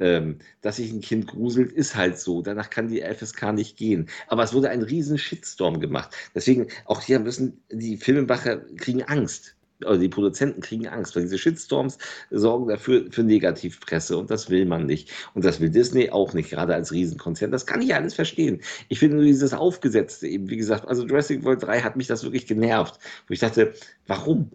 [0.00, 2.42] ähm, dass sich ein Kind gruselt, ist halt so.
[2.42, 4.08] Danach kann die FSK nicht gehen.
[4.28, 6.14] Aber es wurde ein riesen Shitstorm gemacht.
[6.34, 9.56] Deswegen, auch hier müssen die Filmemacher kriegen Angst.
[9.84, 11.96] Oder die Produzenten kriegen Angst, weil diese Shitstorms
[12.30, 15.10] sorgen dafür für Negativpresse und das will man nicht.
[15.34, 17.50] Und das will Disney auch nicht, gerade als Riesenkonzern.
[17.50, 18.60] Das kann ich alles verstehen.
[18.88, 22.24] Ich finde nur dieses Aufgesetzte eben, wie gesagt, also Jurassic World 3 hat mich das
[22.24, 23.00] wirklich genervt.
[23.26, 23.72] Wo ich dachte,
[24.06, 24.50] warum?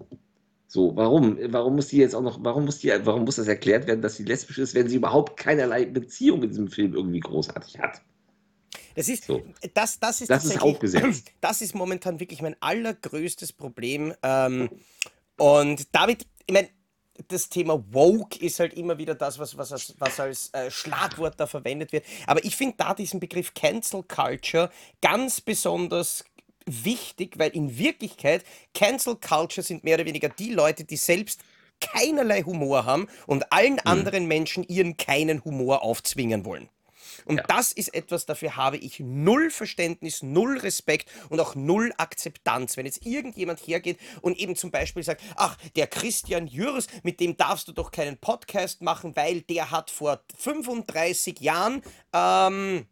[0.67, 1.37] So, warum?
[1.51, 4.15] Warum muss die jetzt auch noch, warum muss die, warum muss das erklärt werden, dass
[4.15, 8.01] sie lesbisch ist, wenn sie überhaupt keinerlei Beziehung in diesem Film irgendwie großartig hat?
[8.95, 9.43] Das ist, so.
[9.73, 11.31] das, das ist, das ist aufgesetzt.
[11.41, 14.13] Das ist momentan wirklich mein allergrößtes Problem.
[14.23, 14.69] Ähm,
[15.37, 16.69] und damit, ich meine,
[17.27, 21.39] das Thema Woke ist halt immer wieder das, was, was als, was als äh, Schlagwort
[21.39, 22.05] da verwendet wird.
[22.27, 24.69] Aber ich finde da diesen Begriff Cancel Culture
[25.01, 26.25] ganz besonders
[26.65, 31.41] wichtig, weil in Wirklichkeit Cancel Culture sind mehr oder weniger die Leute, die selbst
[31.79, 33.81] keinerlei Humor haben und allen mhm.
[33.83, 36.69] anderen Menschen ihren keinen Humor aufzwingen wollen.
[37.25, 37.43] Und ja.
[37.47, 42.77] das ist etwas, dafür habe ich null Verständnis, null Respekt und auch null Akzeptanz.
[42.77, 47.37] Wenn jetzt irgendjemand hergeht und eben zum Beispiel sagt, ach, der Christian Jürs, mit dem
[47.37, 51.81] darfst du doch keinen Podcast machen, weil der hat vor 35 Jahren
[52.13, 52.85] ähm,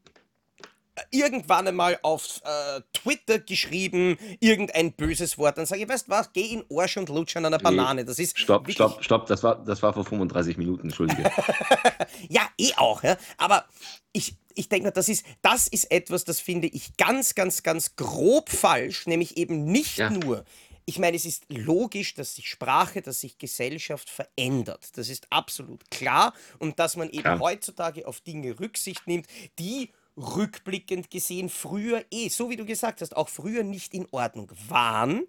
[1.12, 6.32] irgendwann einmal auf äh, Twitter geschrieben, irgendein böses Wort, dann sage ich, weißt du was,
[6.34, 8.06] geh in Arsch und lutsch an einer Banane.
[8.06, 11.24] Das ist stopp, stopp, stopp, das war, das war vor 35 Minuten, entschuldige.
[12.30, 13.18] ja, eh auch, ja.
[13.38, 13.66] aber
[14.12, 18.50] ich, ich denke, das ist, das ist etwas, das finde ich ganz, ganz, ganz grob
[18.50, 20.10] falsch, nämlich eben nicht ja.
[20.10, 20.46] nur
[20.86, 24.98] ich meine, es ist logisch, dass sich Sprache, dass sich Gesellschaft verändert.
[24.98, 26.34] Das ist absolut klar.
[26.60, 27.40] Und dass man eben ja.
[27.40, 29.28] heutzutage auf Dinge Rücksicht nimmt,
[29.60, 34.50] die rückblickend gesehen früher eh, so wie du gesagt hast, auch früher nicht in Ordnung
[34.68, 35.26] waren.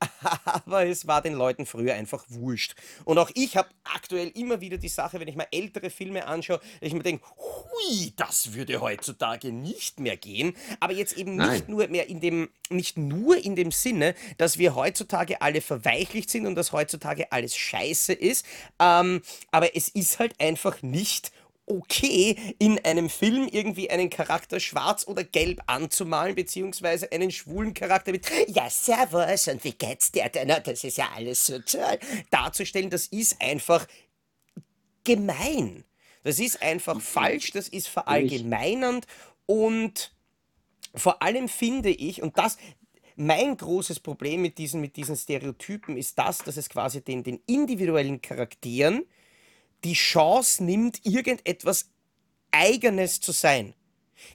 [0.44, 2.74] Aber es war den Leuten früher einfach wurscht.
[3.04, 6.58] Und auch ich habe aktuell immer wieder die Sache, wenn ich mal ältere Filme anschaue,
[6.80, 10.56] dass ich mir denke, hui, das würde heutzutage nicht mehr gehen.
[10.80, 11.50] Aber jetzt eben Nein.
[11.50, 16.30] nicht nur mehr in dem, nicht nur in dem Sinne, dass wir heutzutage alle verweichlicht
[16.30, 18.44] sind und dass heutzutage alles scheiße ist.
[18.78, 21.32] Ähm, aber es ist halt einfach nicht
[21.66, 28.12] okay, in einem Film irgendwie einen Charakter schwarz oder gelb anzumalen, beziehungsweise einen schwulen Charakter
[28.12, 30.48] mit Ja, servus und wie geht's dir denn?
[30.48, 31.98] Das ist ja alles so toll.
[32.30, 33.86] Darzustellen, das ist einfach
[35.04, 35.84] gemein.
[36.22, 39.06] Das ist einfach falsch, das ist verallgemeinernd
[39.46, 40.14] und
[40.94, 42.56] vor allem finde ich, und das,
[43.16, 47.40] mein großes Problem mit diesen, mit diesen Stereotypen ist das, dass es quasi den, den
[47.46, 49.04] individuellen Charakteren
[49.84, 51.90] die Chance nimmt, irgendetwas
[52.50, 53.74] Eigenes zu sein.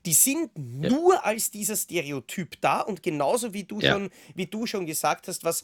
[0.06, 0.90] Die sind ja.
[0.90, 3.94] nur als dieser Stereotyp da und genauso wie du, ja.
[3.94, 5.64] schon, wie du schon gesagt hast, was,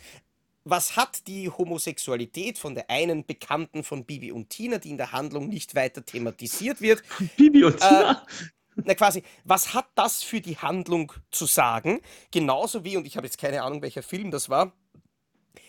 [0.63, 5.11] was hat die Homosexualität von der einen Bekannten von Bibi und Tina, die in der
[5.11, 7.03] Handlung nicht weiter thematisiert wird?
[7.37, 8.11] Bibi und Tina?
[8.11, 8.45] Äh,
[8.83, 12.01] na quasi, was hat das für die Handlung zu sagen?
[12.31, 14.73] Genauso wie, und ich habe jetzt keine Ahnung, welcher Film das war,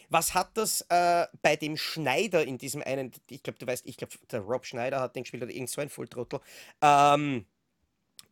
[0.08, 3.96] was hat das äh, bei dem Schneider in diesem einen, ich glaube, du weißt, ich
[3.96, 6.40] glaube, der Rob Schneider hat den gespielt oder irgend so ein Volltrottel.
[6.80, 7.46] Ähm,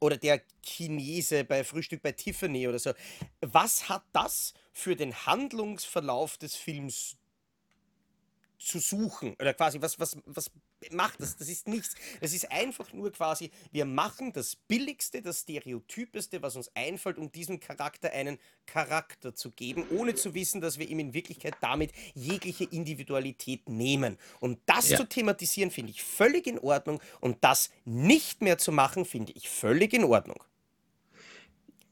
[0.01, 2.93] oder der Chinese bei Frühstück bei Tiffany oder so.
[3.41, 7.17] Was hat das für den Handlungsverlauf des Films
[8.59, 9.35] zu suchen?
[9.41, 10.51] Oder quasi, was, was, was
[10.91, 11.37] macht das?
[11.37, 11.95] Das ist nichts.
[12.21, 17.31] Das ist einfach nur quasi, wir machen das Billigste, das Stereotypeste, was uns einfällt, um
[17.31, 21.93] diesem Charakter einen Charakter zu geben, ohne zu wissen, dass wir ihm in Wirklichkeit damit
[22.15, 24.19] jegliche Individualität nehmen.
[24.41, 24.97] Und das ja.
[24.97, 27.01] zu thematisieren, finde ich völlig in Ordnung.
[27.21, 30.43] Und das nicht mehr zu machen, finde ich völlig in Ordnung.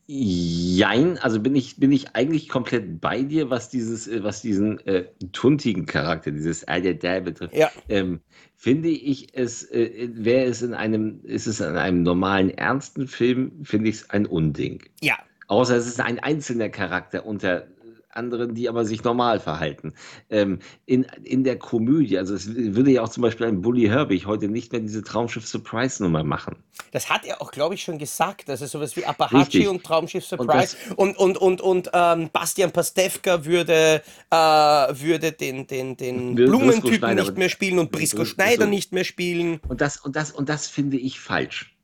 [0.07, 4.85] Jein, also bin ich, bin ich eigentlich komplett bei dir, was dieses, äh, was diesen
[4.87, 7.55] äh, tuntigen Charakter, dieses Al-Dal betrifft.
[7.55, 7.71] Ja.
[7.89, 8.21] Ähm,
[8.57, 13.53] finde ich es, äh, wäre es in einem, ist es in einem normalen, ernsten Film,
[13.63, 14.83] finde ich es ein Unding.
[15.01, 15.19] Ja.
[15.47, 17.69] Außer es ist ein einzelner Charakter unter
[18.13, 19.95] anderen, die aber sich normal verhalten.
[20.31, 24.27] Ähm, in, in der Komödie, also es würde ja auch zum Beispiel ein Bully Herbig
[24.27, 26.57] heute nicht mehr diese Traumschiff Surprise Nummer machen.
[26.93, 28.51] Das hat er auch, glaube ich, schon gesagt.
[28.51, 30.77] Also sowas wie Apahachi und Traumschiff Surprise.
[30.97, 37.15] Und, und, und, und, und ähm, Bastian Pastewka würde, äh, würde den, den, den Blumentypen
[37.15, 38.71] nicht mehr spielen und Brisco Schneider so.
[38.71, 39.61] nicht mehr spielen.
[39.69, 41.75] Und das, und, das, und das finde ich falsch.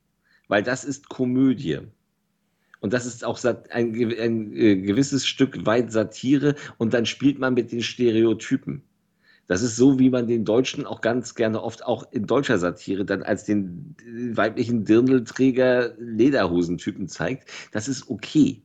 [0.48, 1.80] Weil das ist Komödie.
[2.80, 7.54] Und das ist auch ein, ein, äh, gewisses Stück weit Satire und dann spielt man
[7.54, 8.82] mit den Stereotypen.
[9.46, 13.04] Das ist so, wie man den Deutschen auch ganz gerne oft auch in deutscher Satire
[13.06, 13.96] dann als den
[14.32, 17.50] weiblichen Dirndlträger Lederhosentypen zeigt.
[17.72, 18.62] Das ist okay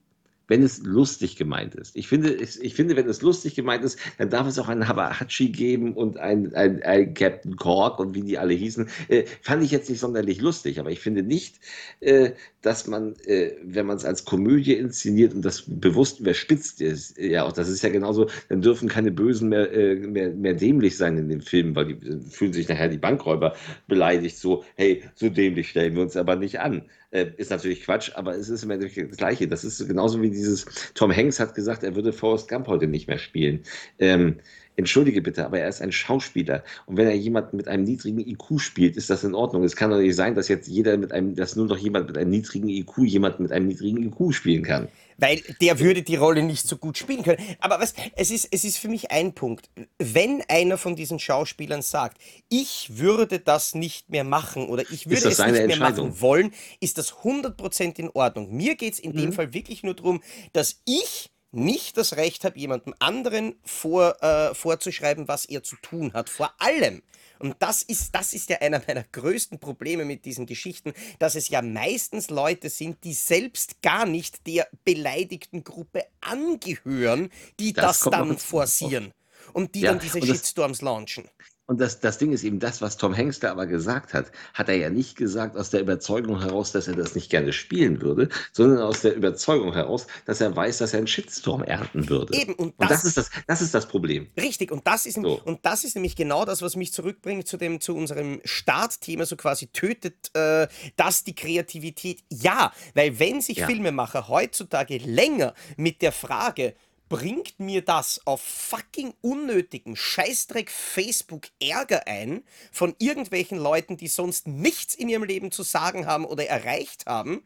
[0.47, 1.95] wenn es lustig gemeint ist.
[1.95, 4.87] Ich finde, ich, ich, finde, wenn es lustig gemeint ist, dann darf es auch einen
[4.87, 8.89] Habahachi geben und ein, ein, ein Captain Cork und wie die alle hießen.
[9.07, 11.59] Äh, fand ich jetzt nicht sonderlich lustig, aber ich finde nicht,
[12.01, 17.17] äh, dass man, äh, wenn man es als Komödie inszeniert und das bewusst überspitzt ist,
[17.17, 20.97] ja, auch das ist ja genauso, dann dürfen keine Bösen mehr, äh, mehr, mehr dämlich
[20.97, 23.55] sein in dem Film, weil die fühlen sich nachher die Bankräuber
[23.87, 26.83] beleidigt, so, hey, so dämlich stellen wir uns aber nicht an.
[27.13, 29.47] Äh, ist natürlich Quatsch, aber es ist immer das Gleiche.
[29.47, 33.07] Das ist genauso wie dieses, Tom Hanks hat gesagt, er würde Forrest Gump heute nicht
[33.07, 33.61] mehr spielen.
[33.99, 34.37] Ähm,
[34.77, 36.63] entschuldige bitte, aber er ist ein Schauspieler.
[36.87, 39.63] Und wenn er jemanden mit einem niedrigen IQ spielt, ist das in Ordnung.
[39.63, 42.17] Es kann doch nicht sein, dass jetzt jeder mit einem, dass nur noch jemand mit
[42.17, 44.87] einem niedrigen IQ jemanden mit einem niedrigen IQ spielen kann.
[45.17, 47.43] Weil der würde die Rolle nicht so gut spielen können.
[47.59, 49.69] Aber was, es ist, es ist für mich ein Punkt.
[49.97, 52.17] Wenn einer von diesen Schauspielern sagt,
[52.49, 56.97] ich würde das nicht mehr machen oder ich würde es nicht mehr machen wollen, ist
[56.97, 58.51] das 100% in Ordnung.
[58.51, 59.17] Mir geht es in mhm.
[59.17, 60.21] dem Fall wirklich nur darum,
[60.53, 66.13] dass ich nicht das Recht habe, jemandem anderen vor, äh, vorzuschreiben, was er zu tun
[66.13, 66.29] hat.
[66.29, 67.03] Vor allem.
[67.39, 71.49] Und das ist, das ist ja einer meiner größten Probleme mit diesen Geschichten, dass es
[71.49, 78.11] ja meistens Leute sind, die selbst gar nicht der beleidigten Gruppe angehören, die das, das
[78.11, 79.13] dann forcieren
[79.53, 81.29] und die ja, dann diese Shitstorms launchen.
[81.73, 84.69] Und das, das Ding ist eben das, was Tom Hanks da aber gesagt hat, hat
[84.69, 88.29] er ja nicht gesagt aus der Überzeugung heraus, dass er das nicht gerne spielen würde,
[88.51, 92.37] sondern aus der Überzeugung heraus, dass er weiß, dass er einen Shitstorm ernten würde.
[92.37, 94.27] Eben, und das, und das ist, das, das ist das Problem.
[94.39, 95.41] Richtig, und das ist, so.
[95.45, 99.35] und das ist nämlich genau das, was mich zurückbringt zu, dem, zu unserem Startthema, so
[99.35, 102.23] quasi tötet äh, das die Kreativität.
[102.29, 103.65] Ja, weil wenn sich ja.
[103.65, 106.75] Filmemacher heutzutage länger mit der Frage,
[107.13, 114.47] bringt mir das auf fucking unnötigen Scheißdreck Facebook Ärger ein von irgendwelchen Leuten, die sonst
[114.47, 117.43] nichts in ihrem Leben zu sagen haben oder erreicht haben.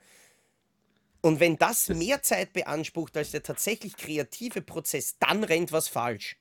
[1.19, 6.37] Und wenn das mehr Zeit beansprucht als der tatsächlich kreative Prozess, dann rennt was falsch.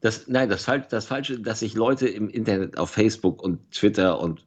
[0.00, 4.46] Das, nein, das, das Falsche, dass sich Leute im Internet auf Facebook und Twitter und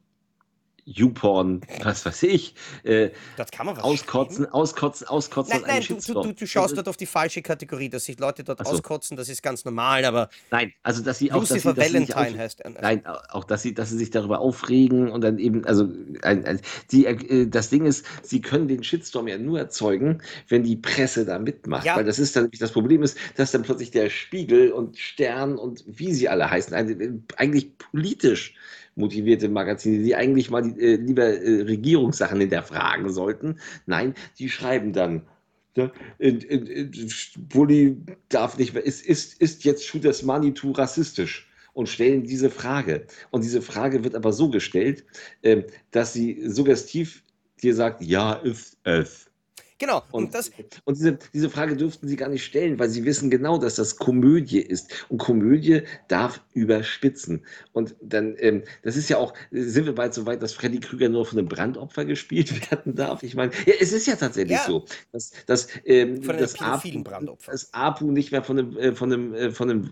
[0.86, 5.62] YouPorn, was weiß ich, äh, das kann man was auskotzen, auskotzen, auskotzen.
[5.62, 8.64] Nein, nein, du, du, du, schaust dort auf die falsche Kategorie, dass sich Leute dort
[8.64, 8.72] so.
[8.72, 10.28] auskotzen, das ist ganz normal, aber.
[10.50, 11.40] Nein, also dass sie auch.
[11.40, 12.70] Lucifer dass sie, dass Valentine sie heißt er.
[12.70, 15.88] Nein, auch dass sie, dass sie sich darüber aufregen und dann eben, also
[16.22, 20.62] ein, ein, die, äh, das Ding ist, sie können den Shitstorm ja nur erzeugen, wenn
[20.62, 21.86] die Presse da mitmacht.
[21.86, 21.96] Ja.
[21.96, 25.84] Weil das ist dann das Problem ist, dass dann plötzlich der Spiegel und Stern und
[25.86, 26.74] wie sie alle heißen,
[27.36, 28.54] eigentlich politisch
[28.96, 33.58] motivierte Magazine, die eigentlich mal die, äh, lieber äh, Regierungssachen hinterfragen sollten.
[33.86, 35.22] Nein, die schreiben dann.
[36.18, 36.92] In,
[37.48, 37.96] Bulli
[38.28, 41.48] darf nicht mehr, ist, ist, ist jetzt Shooters Manitou rassistisch?
[41.74, 43.06] und stellen diese Frage.
[43.30, 45.04] Und diese Frage wird aber so gestellt,
[45.42, 47.22] äh, dass sie suggestiv
[47.62, 49.30] dir sagt, ja, ist es.
[49.78, 50.02] Genau.
[50.12, 50.50] Und, und, das,
[50.84, 53.96] und diese, diese Frage dürften Sie gar nicht stellen, weil Sie wissen genau, dass das
[53.96, 55.06] Komödie ist.
[55.08, 57.44] Und Komödie darf überspitzen.
[57.72, 61.08] Und dann, ähm, das ist ja auch, sind wir bald so weit, dass Freddy Krüger
[61.08, 63.24] nur von einem Brandopfer gespielt werden darf?
[63.24, 64.64] Ich meine, ja, es ist ja tatsächlich ja.
[64.64, 67.02] so, dass, dass ähm, von das, Apu,
[67.46, 69.90] das Apu nicht mehr von einem, äh, von, einem, äh, von einem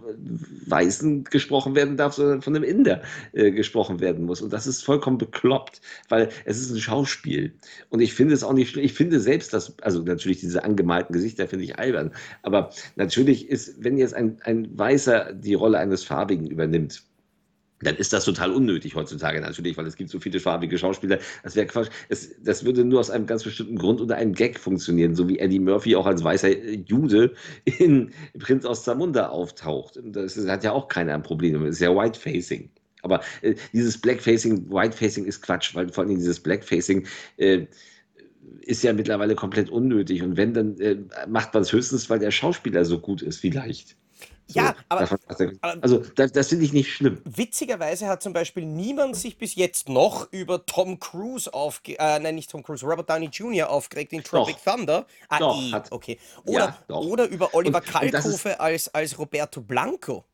[0.66, 4.42] Weißen gesprochen werden darf, sondern von einem Inder äh, gesprochen werden muss.
[4.42, 7.52] Und das ist vollkommen bekloppt, weil es ist ein Schauspiel.
[7.90, 8.84] Und ich finde es auch nicht schlimm.
[8.84, 13.96] Ich finde selbst, also natürlich diese angemalten Gesichter finde ich albern, aber natürlich ist, wenn
[13.96, 17.02] jetzt ein, ein Weißer die Rolle eines Farbigen übernimmt,
[17.82, 21.18] dann ist das total unnötig heutzutage natürlich, weil es gibt so viele farbige Schauspieler.
[21.42, 21.88] Das wäre Quatsch.
[22.08, 25.38] Es, das würde nur aus einem ganz bestimmten Grund oder einem Gag funktionieren, so wie
[25.38, 26.56] Eddie Murphy auch als weißer
[26.86, 30.00] Jude in Prinz aus Zamunda auftaucht.
[30.04, 31.64] Das hat ja auch keiner ein Problem.
[31.64, 32.70] Das ist ja Whitefacing.
[33.02, 37.06] Aber äh, dieses Blackfacing, Whitefacing ist Quatsch, weil vor allem dieses Blackfacing
[37.36, 37.66] äh,
[38.60, 40.22] ist ja mittlerweile komplett unnötig.
[40.22, 40.96] Und wenn, dann äh,
[41.28, 43.96] macht man es höchstens, weil der Schauspieler so gut ist, vielleicht.
[44.48, 44.60] So.
[44.60, 45.08] Ja, aber,
[45.80, 47.18] also das, das finde ich nicht schlimm.
[47.24, 52.34] Witzigerweise hat zum Beispiel niemand sich bis jetzt noch über Tom Cruise aufgeregt, äh, nein,
[52.34, 53.70] nicht Tom Cruise, Robert Downey Jr.
[53.70, 54.74] aufgeregt in Tropic doch.
[54.74, 55.06] Thunder.
[55.28, 56.18] Ah, doch, eh, hat, okay.
[56.44, 60.24] Oder, ja, oder über Oliver Kalkofe als, als Roberto Blanco.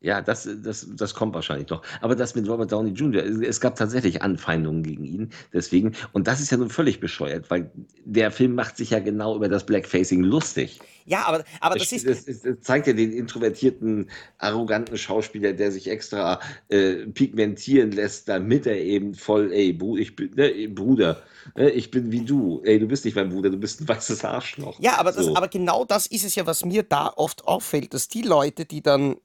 [0.00, 1.82] Ja, das, das, das kommt wahrscheinlich noch.
[2.02, 5.30] Aber das mit Robert Downey Jr., es gab tatsächlich Anfeindungen gegen ihn.
[5.52, 7.70] Deswegen, und das ist ja nun völlig bescheuert, weil
[8.04, 10.80] der Film macht sich ja genau über das Blackfacing lustig.
[11.06, 12.28] Ja, aber, aber das, das ist.
[12.28, 18.66] Es, es zeigt ja den introvertierten, arroganten Schauspieler, der sich extra äh, pigmentieren lässt, damit
[18.66, 21.22] er eben voll, ey, Bru ich bin, ne, Bruder,
[21.54, 22.60] ne, ich bin wie du.
[22.64, 24.78] Ey, du bist nicht mein Bruder, du bist ein weißes Arschloch.
[24.80, 28.08] Ja, aber, das, aber genau das ist es ja, was mir da oft auffällt, dass
[28.08, 29.16] die Leute, die dann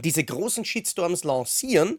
[0.00, 1.98] diese großen Shitstorms lancieren,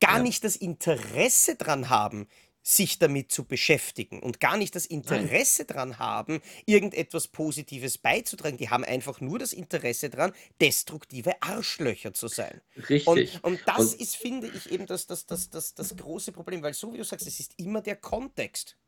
[0.00, 0.22] gar ja.
[0.22, 2.28] nicht das Interesse dran haben,
[2.66, 8.56] sich damit zu beschäftigen und gar nicht das Interesse daran haben, irgendetwas Positives beizutragen.
[8.56, 10.32] Die haben einfach nur das Interesse daran,
[10.62, 12.62] destruktive Arschlöcher zu sein.
[12.88, 13.06] Richtig.
[13.06, 16.62] Und, und das und ist, finde ich, eben das, das, das, das, das große Problem,
[16.62, 18.78] weil so wie du sagst, es ist immer der Kontext.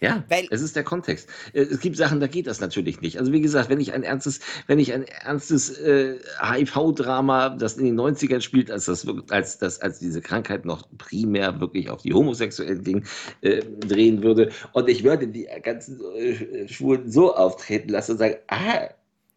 [0.00, 1.28] Ja, Weil, es ist der Kontext.
[1.52, 3.18] Äh, es gibt Sachen, da geht das natürlich nicht.
[3.18, 7.84] Also wie gesagt, wenn ich ein ernstes, wenn ich ein ernstes äh, HIV-Drama, das in
[7.84, 12.14] den 90ern spielt, als das als das, als diese Krankheit noch primär wirklich auf die
[12.14, 13.04] Homosexuellen ging,
[13.40, 18.36] äh, drehen würde, und ich würde die ganzen äh, Schwulen so auftreten lassen und sagen,
[18.46, 18.88] ah,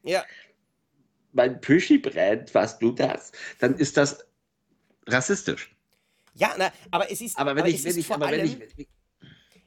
[0.03, 0.23] ja.
[1.33, 4.27] mein Püschi brennt, was du das, dann ist das
[5.07, 5.75] rassistisch.
[6.35, 7.37] Ja, na, aber es ist.
[7.37, 8.87] Aber wenn ich, wenn ich, aber wenn ich,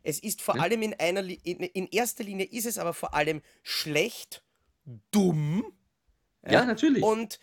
[0.05, 0.63] es ist vor ja.
[0.63, 4.43] allem in einer, in, in, erster Linie ist es aber vor allem schlecht,
[5.11, 5.65] dumm.
[6.45, 7.03] Ja, ja natürlich.
[7.03, 7.41] Und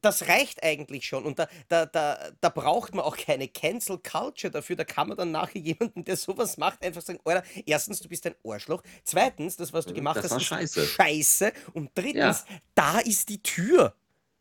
[0.00, 1.24] das reicht eigentlich schon.
[1.24, 4.76] Und da, da, da, da braucht man auch keine Cancel Culture dafür.
[4.76, 8.26] Da kann man dann nachher jemanden, der sowas macht, einfach sagen: Oder erstens, du bist
[8.26, 8.82] ein Arschloch.
[9.04, 10.86] Zweitens, das, was du gemacht das hast, ist scheiße.
[10.86, 11.52] scheiße.
[11.72, 12.56] Und drittens, ja.
[12.74, 13.94] da ist die Tür.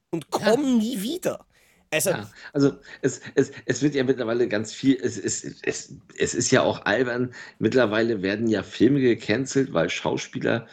[0.10, 0.76] Und komm ja.
[0.78, 1.46] nie wieder.
[1.94, 6.34] Also, ja, also es, es, es wird ja mittlerweile ganz viel, es, es, es, es
[6.34, 10.68] ist ja auch albern, mittlerweile werden ja Filme gecancelt, weil Schauspieler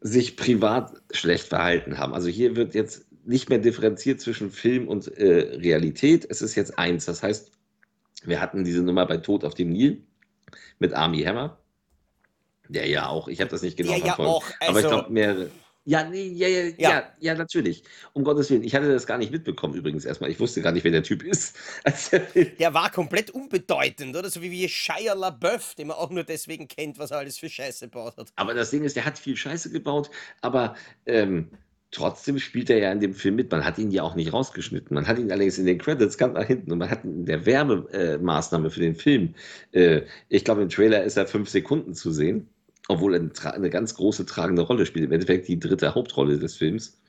[0.00, 2.14] sich privat schlecht verhalten haben.
[2.14, 6.26] Also hier wird jetzt nicht mehr differenziert zwischen Film und äh, Realität.
[6.30, 7.04] Es ist jetzt eins.
[7.04, 7.52] Das heißt,
[8.24, 10.02] wir hatten diese Nummer bei Tod auf dem Nil
[10.78, 11.58] mit Army Hammer.
[12.68, 14.84] Der ja auch, ich habe das nicht genau der verfolgt, ja auch, also, aber ich
[14.84, 15.50] also glaube mehrere.
[15.88, 17.82] Ja, nee, ja, ja, ja, ja, ja, natürlich.
[18.12, 18.62] Um Gottes Willen.
[18.62, 20.30] Ich hatte das gar nicht mitbekommen übrigens erstmal.
[20.30, 21.56] Ich wusste gar nicht, wer der Typ ist.
[22.58, 24.28] der war komplett unbedeutend, oder?
[24.28, 27.48] So wie, wie Shia LaBeouf, den man auch nur deswegen kennt, was er alles für
[27.48, 28.28] Scheiße gebaut hat.
[28.36, 30.10] Aber das Ding ist, der hat viel Scheiße gebaut,
[30.42, 31.48] aber ähm,
[31.90, 33.50] trotzdem spielt er ja in dem Film mit.
[33.50, 34.94] Man hat ihn ja auch nicht rausgeschnitten.
[34.94, 37.46] Man hat ihn allerdings in den Credits ganz nach hinten und man hat in der
[37.46, 39.34] Werbemaßnahme für den Film,
[39.72, 42.50] äh, ich glaube, im Trailer ist er fünf Sekunden zu sehen
[42.88, 45.04] obwohl er eine ganz große tragende Rolle spielt.
[45.04, 47.00] Im Endeffekt die dritte Hauptrolle des Films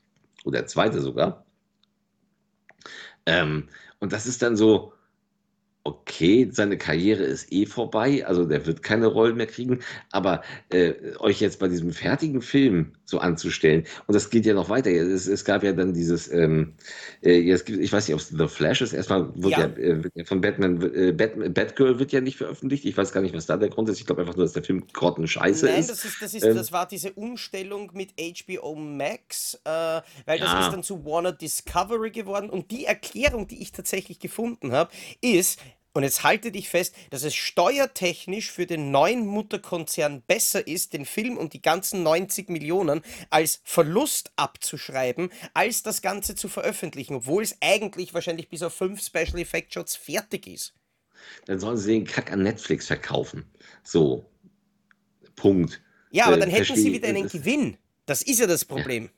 [0.43, 1.45] oder zweite sogar.
[3.25, 4.93] Ähm, und das ist dann so,
[5.83, 9.79] okay, seine Karriere ist eh vorbei, also der wird keine Rollen mehr kriegen,
[10.11, 14.69] aber äh, euch jetzt bei diesem fertigen Film so anzustellen, und das geht ja noch
[14.69, 16.73] weiter, es, es gab ja dann dieses, ähm,
[17.21, 20.01] äh, jetzt gibt, ich weiß nicht, ob es The Flash ist, erstmal wird ja, ja,
[20.13, 23.45] ja von Batman, äh, Bat, Batgirl wird ja nicht veröffentlicht, ich weiß gar nicht, was
[23.45, 25.89] da der Grund ist, ich glaube einfach nur, dass der Film grottenscheiße Nein, ist.
[25.89, 30.51] Das, ist, das, ist ähm, das war diese Umstellung mit HBO Max, äh, weil das
[30.51, 30.65] ja.
[30.65, 34.91] ist dann zu Warner Discovery geworden, und die Erklärung, die ich tatsächlich gefunden habe,
[35.21, 35.59] ist,
[35.99, 41.03] und jetzt halte dich fest, dass es steuertechnisch für den neuen Mutterkonzern besser ist, den
[41.03, 47.43] Film und die ganzen 90 Millionen als Verlust abzuschreiben, als das Ganze zu veröffentlichen, obwohl
[47.43, 50.73] es eigentlich wahrscheinlich bis auf fünf Special Effect Shots fertig ist.
[51.47, 53.51] Dann sollen sie den Kack an Netflix verkaufen.
[53.83, 54.25] So.
[55.35, 55.81] Punkt.
[56.11, 57.75] Ja, aber äh, dann hätten sie wieder einen Gewinn.
[58.05, 59.03] Das ist ja das Problem.
[59.03, 59.09] Ja.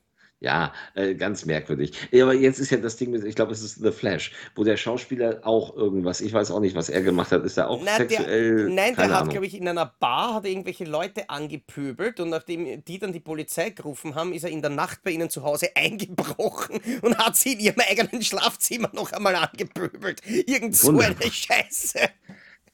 [0.41, 1.93] Ja, äh, ganz merkwürdig.
[2.09, 4.75] Ja, aber jetzt ist ja das Ding, ich glaube, es ist The Flash, wo der
[4.75, 7.95] Schauspieler auch irgendwas, ich weiß auch nicht, was er gemacht hat, ist er auch Na,
[7.97, 8.55] sexuell.
[8.55, 12.83] Der, nein, der hat, glaube ich, in einer Bar hat irgendwelche Leute angepöbelt und nachdem
[12.83, 15.69] die dann die Polizei gerufen haben, ist er in der Nacht bei ihnen zu Hause
[15.75, 20.21] eingebrochen und hat sie in ihrem eigenen Schlafzimmer noch einmal angepöbelt.
[20.25, 21.99] Irgend so eine Scheiße.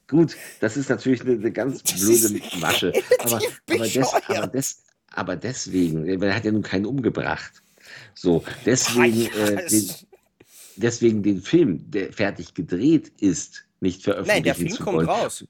[0.08, 2.93] Gut, das ist natürlich eine, eine ganz blöde Masche.
[3.19, 4.84] Aber, aber, des, aber, des,
[5.17, 7.63] aber deswegen, weil er hat ja nun keinen umgebracht.
[8.13, 9.89] So, deswegen, äh, den,
[10.75, 15.10] deswegen den Film, der fertig gedreht ist, nicht veröffentlichen Nein, der Film kommt wollen.
[15.10, 15.45] raus.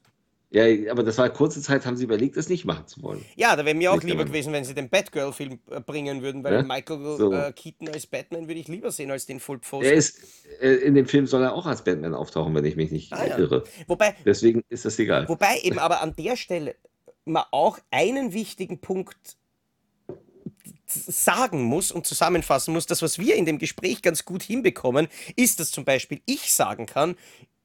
[0.50, 3.22] Ja, aber das war kurze Zeit, haben sie überlegt, es nicht machen zu wollen.
[3.36, 6.42] Ja, da wäre mir auch nicht lieber gewesen, wenn sie den Batgirl-Film äh, bringen würden,
[6.42, 6.62] weil ja?
[6.62, 7.32] Michael so.
[7.34, 9.84] äh, Keaton als Batman würde ich lieber sehen als den Full Post.
[9.84, 10.22] Er ist,
[10.62, 13.26] äh, in dem Film soll er auch als Batman auftauchen, wenn ich mich nicht ah,
[13.36, 13.64] irre.
[13.66, 13.84] Ja.
[13.88, 15.28] Wobei, Deswegen ist das egal.
[15.28, 16.76] Wobei eben aber an der Stelle
[17.26, 19.36] mal auch einen wichtigen Punkt
[20.86, 25.60] sagen muss und zusammenfassen muss, das, was wir in dem Gespräch ganz gut hinbekommen, ist,
[25.60, 27.16] dass zum Beispiel ich sagen kann,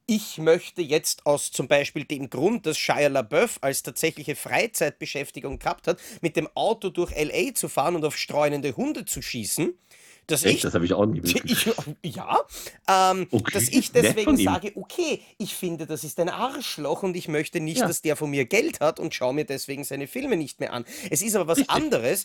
[0.06, 5.86] ich möchte jetzt aus zum Beispiel dem Grund, dass Shia LaBeouf als tatsächliche Freizeitbeschäftigung gehabt
[5.86, 9.72] hat, mit dem Auto durch LA zu fahren und auf streunende Hunde zu schießen,
[10.26, 10.56] dass Echt?
[10.56, 11.20] ich, Das habe ich auch nie
[12.02, 12.38] ich ja,
[12.88, 17.28] ähm, Okay, dass ich deswegen sage, okay, ich finde, das ist ein Arschloch und ich
[17.28, 17.86] möchte nicht, Ja.
[17.86, 20.84] dass der von mir Geld hat und schaue mir deswegen seine Filme nicht mehr an.
[21.10, 21.74] Es ist aber was Richtig.
[21.74, 22.24] anderes,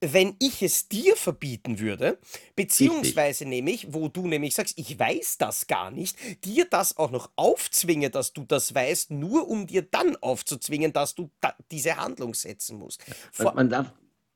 [0.00, 2.18] wenn ich es dir verbieten würde,
[2.56, 7.30] beziehungsweise nämlich, wo du nämlich sagst, ich weiß das gar nicht, dir das auch noch
[7.36, 12.34] aufzwinge, dass du das weißt, nur um dir dann aufzuzwingen, dass du da, diese Handlung
[12.34, 13.06] setzen musst.
[13.06, 13.92] Man, Vor, man darf,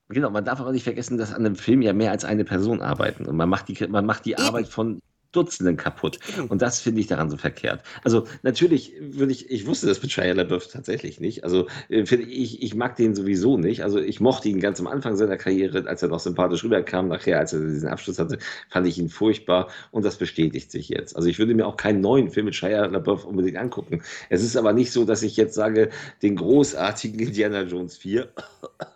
[0.08, 2.82] genau, man darf aber nicht vergessen, dass an einem Film ja mehr als eine Person
[2.82, 3.24] arbeiten.
[3.26, 4.42] Und man macht die, man macht die Eben.
[4.42, 5.00] Arbeit von
[5.34, 6.18] Dutzenden kaputt.
[6.48, 7.82] Und das finde ich daran so verkehrt.
[8.04, 11.44] Also natürlich würde ich, ich wusste das mit Shia LaBeouf tatsächlich nicht.
[11.44, 13.82] Also äh, ich, ich mag den sowieso nicht.
[13.82, 17.08] Also ich mochte ihn ganz am Anfang seiner Karriere, als er noch sympathisch rüberkam.
[17.08, 18.38] Nachher, als er diesen Abschluss hatte,
[18.70, 19.68] fand ich ihn furchtbar.
[19.90, 21.16] Und das bestätigt sich jetzt.
[21.16, 24.02] Also ich würde mir auch keinen neuen Film mit Shia LaBeouf unbedingt angucken.
[24.30, 25.90] Es ist aber nicht so, dass ich jetzt sage,
[26.22, 28.28] den großartigen Indiana Jones 4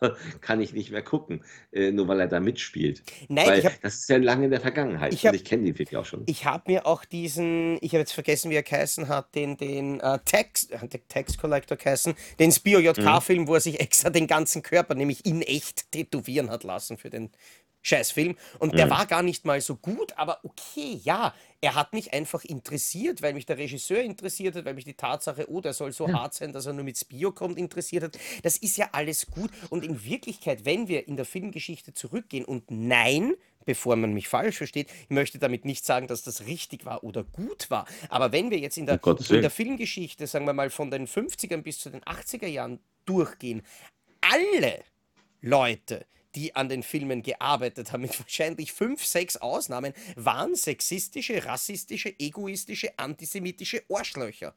[0.40, 3.02] kann ich nicht mehr gucken, äh, nur weil er da mitspielt.
[3.28, 5.12] nein, Weil das ist ja lange in der Vergangenheit.
[5.12, 6.22] Ich hab- ich kenne den Film ja auch schon.
[6.28, 9.98] Ich habe mir auch diesen, ich habe jetzt vergessen, wie er geheißen hat, den, den
[10.00, 14.26] äh, Tax, äh, den Tax Collector geheißen, den Spio JK-Film, wo er sich extra den
[14.26, 17.30] ganzen Körper, nämlich in echt, tätowieren hat lassen für den
[17.80, 18.36] Scheißfilm.
[18.58, 18.90] Und der Mhm.
[18.90, 23.32] war gar nicht mal so gut, aber okay, ja, er hat mich einfach interessiert, weil
[23.32, 26.52] mich der Regisseur interessiert hat, weil mich die Tatsache, oh, der soll so hart sein,
[26.52, 28.18] dass er nur mit Spio kommt, interessiert hat.
[28.42, 29.50] Das ist ja alles gut.
[29.70, 33.32] Und in Wirklichkeit, wenn wir in der Filmgeschichte zurückgehen und nein,
[33.68, 37.22] bevor man mich falsch versteht, ich möchte damit nicht sagen, dass das richtig war oder
[37.22, 37.86] gut war.
[38.08, 39.50] Aber wenn wir jetzt in der, Gottes in der.
[39.50, 43.60] Filmgeschichte, sagen wir mal, von den 50ern bis zu den 80er Jahren durchgehen,
[44.22, 44.82] alle
[45.42, 52.18] Leute, die an den Filmen gearbeitet haben, mit wahrscheinlich fünf, sechs Ausnahmen, waren sexistische, rassistische,
[52.18, 54.54] egoistische, antisemitische Arschlöcher.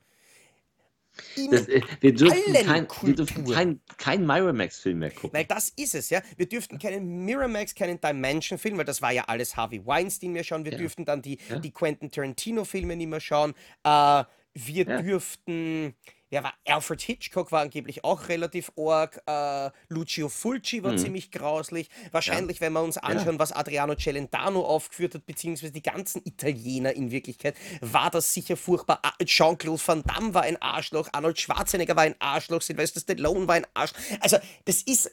[1.52, 3.56] Das, äh, wir dürfen allen kein, wir dürfen Kulturen.
[3.56, 5.34] kein, kein Miramax-Film mehr gucken.
[5.34, 6.22] Weil das ist es, ja.
[6.38, 10.66] Wir dürften keinen Miramax, keinen Dimension-Film, weil das war ja alles Harvey Weinstein mehr schauen.
[10.66, 10.78] Wir Ja.
[10.78, 11.60] dürften dann die, Ja.
[11.60, 13.54] die Quentin Tarantino-Filme nicht mehr schauen.
[13.84, 14.24] Äh,
[14.54, 15.02] wir Ja.
[15.02, 15.96] dürften.
[16.34, 19.22] Ja, war Alfred Hitchcock war angeblich auch relativ arg.
[19.26, 20.98] Äh, Lucio Fulci war Mhm.
[20.98, 21.90] ziemlich grauslich.
[22.12, 27.12] Wahrscheinlich, wenn wir uns anschauen, was Adriano Celentano aufgeführt hat, beziehungsweise die ganzen Italiener in
[27.12, 29.00] Wirklichkeit, war das sicher furchtbar.
[29.04, 33.56] Ah, Jean-Claude Van Damme war ein Arschloch, Arnold Schwarzenegger war ein Arschloch, Sylvester Stallone war
[33.56, 34.00] ein Arschloch.
[34.22, 35.12] Also, das ist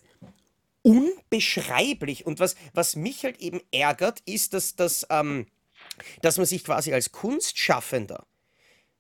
[0.83, 2.27] unbeschreiblich.
[2.27, 5.47] Und was, was mich halt eben ärgert, ist, dass, dass, ähm,
[6.23, 8.25] dass man sich quasi als Kunstschaffender,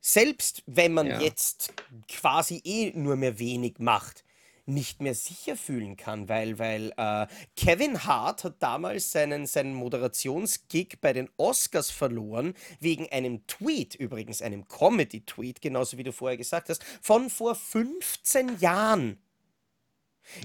[0.00, 1.20] selbst wenn man Ja.
[1.20, 1.72] jetzt
[2.08, 4.24] quasi eh nur mehr wenig macht,
[4.66, 7.26] nicht mehr sicher fühlen kann, weil, weil äh,
[7.56, 14.42] Kevin Hart hat damals seinen, seinen Moderationsgig bei den Oscars verloren, wegen einem Tweet, übrigens
[14.42, 19.18] einem Comedy-Tweet, genauso wie du vorher gesagt hast, von vor 15 Jahren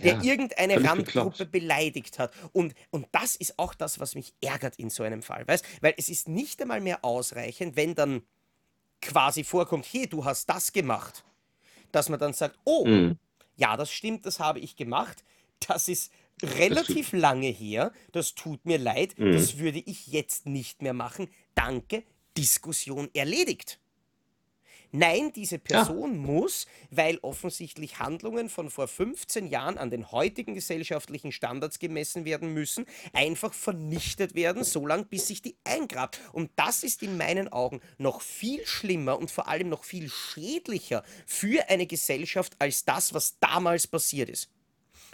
[0.03, 2.33] der Ja, irgendeine völlig Randgruppe beleidigt hat.
[2.53, 5.45] Und, und das ist auch das, was mich ärgert in so einem Fall.
[5.47, 5.65] Weißt?
[5.81, 8.23] Weil es ist nicht einmal mehr ausreichend, wenn dann
[9.03, 11.23] quasi vorkommt, hey, du hast das gemacht,
[11.91, 13.17] dass man dann sagt, oh, Mhm.
[13.55, 15.23] ja, das stimmt, das habe ich gemacht.
[15.67, 17.91] Das ist relativ lange her.
[18.11, 19.17] Das tut mir leid.
[19.17, 19.33] Mhm.
[19.33, 21.29] Das würde ich jetzt nicht mehr machen.
[21.55, 22.03] Danke.
[22.37, 23.79] Diskussion erledigt.
[24.95, 31.31] Nein, diese Person muss, weil offensichtlich Handlungen von vor 15 Jahren an den heutigen gesellschaftlichen
[31.31, 36.19] Standards gemessen werden müssen, einfach vernichtet werden, solange bis sich die eingrabt.
[36.31, 41.03] Und das ist in meinen Augen noch viel schlimmer und vor allem noch viel schädlicher
[41.25, 44.51] für eine Gesellschaft als das, was damals passiert ist.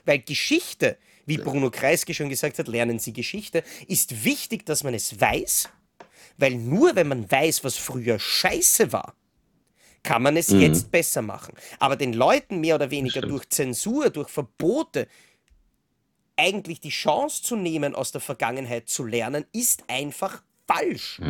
[0.04, 4.94] Weil Geschichte, wie Bruno Kreisky schon gesagt hat, lernen Sie Geschichte, ist wichtig, dass man
[4.94, 5.70] es weiß,
[6.38, 9.16] weil nur wenn man weiß, was früher scheiße war,
[10.04, 10.60] kann man es Mhm.
[10.60, 11.56] jetzt besser machen.
[11.80, 15.08] Aber den Leuten mehr oder weniger durch Zensur, durch Verbote,
[16.38, 21.22] eigentlich die Chance zu nehmen, aus der Vergangenheit zu lernen, ist einfach falsch.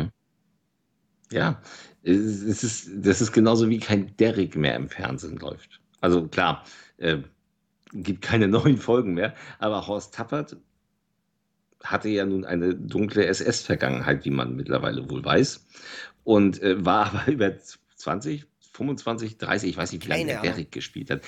[1.32, 1.62] Ja,
[2.02, 5.80] es es ist, das ist genauso wie kein Derrick mehr im Fernsehen läuft.
[6.00, 6.64] Also klar,
[6.98, 7.18] äh,
[7.92, 10.56] gibt keine neuen Folgen mehr, aber Horst Tappert
[11.82, 15.66] hatte ja nun eine dunkle SS-Vergangenheit, wie man mittlerweile wohl weiß,
[16.24, 17.52] und äh, war aber über
[17.96, 20.42] 20, 25, 30, ich weiß nicht, wie lange der.
[20.42, 21.22] Derrick gespielt hat.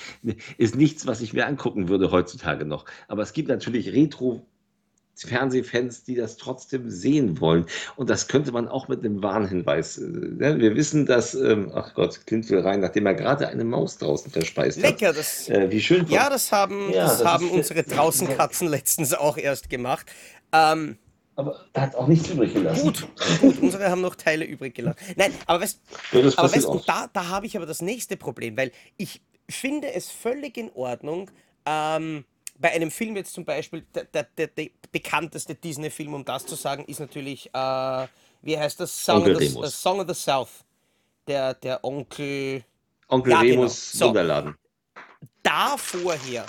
[0.57, 2.85] Ist nichts, was ich mir angucken würde heutzutage noch.
[3.07, 4.45] Aber es gibt natürlich Retro-
[5.15, 7.67] Fernsehfans, die das trotzdem sehen wollen.
[7.95, 9.99] Und das könnte man auch mit einem Warnhinweis.
[9.99, 10.59] Äh, ne?
[10.59, 14.31] Wir wissen, dass, ähm, ach Gott, Clint will rein, nachdem er gerade eine Maus draußen
[14.31, 15.17] verspeist Lecker, hat.
[15.17, 15.49] das.
[15.49, 16.07] Äh, wie schön.
[16.07, 20.07] Ja, das haben, Ja, das das haben unsere Draußenkatzen letztens auch erst gemacht.
[20.51, 20.97] Ähm,
[21.35, 22.83] Aber er hat auch nichts übrig gelassen.
[22.83, 23.07] gut,
[23.41, 24.99] gut, unsere haben noch Teile übrig gelassen.
[25.15, 25.81] Nein, aber weißt,
[26.11, 30.11] Ja, aber weißt da, da habe ich aber das nächste Problem, weil ich finde es
[30.11, 31.31] völlig in Ordnung,
[31.65, 32.25] ähm,
[32.59, 36.55] bei einem Film jetzt zum Beispiel, der, der, der, der bekannteste Disney-Film, um das zu
[36.55, 38.07] sagen, ist natürlich, äh,
[38.41, 39.03] wie heißt das?
[39.03, 40.63] Song, of the, äh, Song of the South.
[41.27, 42.63] Der, der Onkel.
[43.07, 43.53] Onkel Ja, genau.
[43.61, 44.07] Remus So.
[44.07, 44.55] Wunderladen.
[45.41, 46.45] da vorher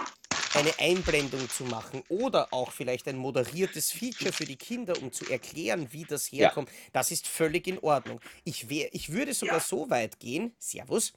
[0.54, 5.26] eine Einblendung zu machen oder auch vielleicht ein moderiertes Feature für die Kinder, um zu
[5.26, 6.54] erklären, wie das Ja.
[6.54, 8.20] herkommt, das ist völlig in Ordnung.
[8.44, 11.12] Ich, wär, ich würde sogar so weit gehen, Servus,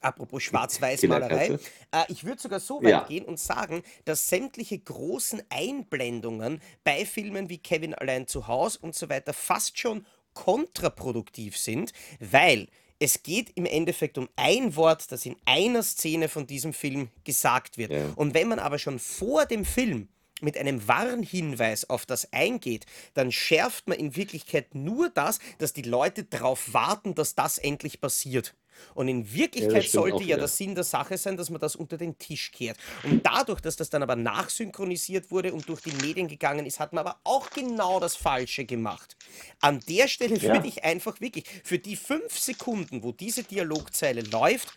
[0.00, 1.54] apropos Schwarz-Weiß-Malerei,
[1.92, 3.06] äh, ich würde sogar so weit Ja.
[3.06, 8.94] gehen und sagen, dass sämtliche großen Einblendungen bei Filmen wie Kevin allein zu Hause und
[8.94, 12.68] so weiter fast schon kontraproduktiv sind, weil
[13.04, 17.76] es geht im Endeffekt um ein Wort, das in einer Szene von diesem Film gesagt
[17.76, 17.92] wird.
[17.92, 18.06] Ja.
[18.16, 20.08] Und wenn man aber schon vor dem Film
[20.40, 25.82] mit einem Warnhinweis auf das eingeht, dann schärft man in Wirklichkeit nur das, dass die
[25.82, 28.54] Leute darauf warten, dass das endlich passiert.
[28.94, 30.38] Und in Wirklichkeit stimmt sollte auch ja wieder.
[30.38, 32.78] der Sinn der Sache sein, dass man das unter den Tisch kehrt.
[33.02, 36.92] Und dadurch, dass das dann aber nachsynchronisiert wurde und durch die Medien gegangen ist, hat
[36.92, 39.16] man aber auch genau das Falsche gemacht.
[39.60, 40.54] An der Stelle Ja.
[40.54, 44.72] würde ich einfach wirklich für die fünf Sekunden, wo diese Dialogzeile läuft,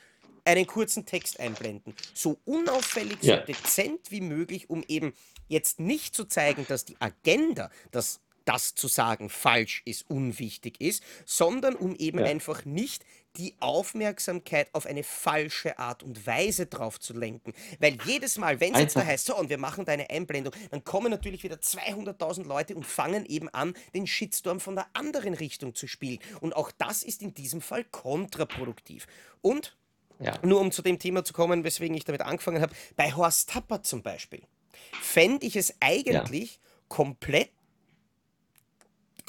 [0.46, 1.96] einen kurzen Text einblenden.
[2.14, 3.40] So unauffällig, Ja.
[3.40, 5.14] so dezent wie möglich, um eben
[5.48, 11.04] jetzt nicht zu zeigen, dass die Agenda, dass das zu sagen falsch ist, unwichtig ist,
[11.26, 12.26] sondern um eben Ja.
[12.26, 13.04] einfach nicht
[13.36, 17.54] die Aufmerksamkeit auf eine falsche Art und Weise drauf zu lenken.
[17.80, 20.54] Weil jedes Mal, wenn es jetzt da heißt, so, und wir machen da eine Einblendung,
[20.72, 25.36] dann kommen natürlich wieder 200.000 Leute und fangen eben an, den Shitstorm von der anderen
[25.36, 26.20] Richtung zu spielen.
[26.42, 29.06] Und auch das ist in diesem Fall kontraproduktiv.
[29.42, 29.78] Und
[30.20, 30.34] Ja.
[30.42, 33.86] nur um zu dem Thema zu kommen, weswegen ich damit angefangen habe, bei Horst Tappert
[33.86, 34.42] zum Beispiel,
[35.00, 37.52] fände ich es eigentlich komplett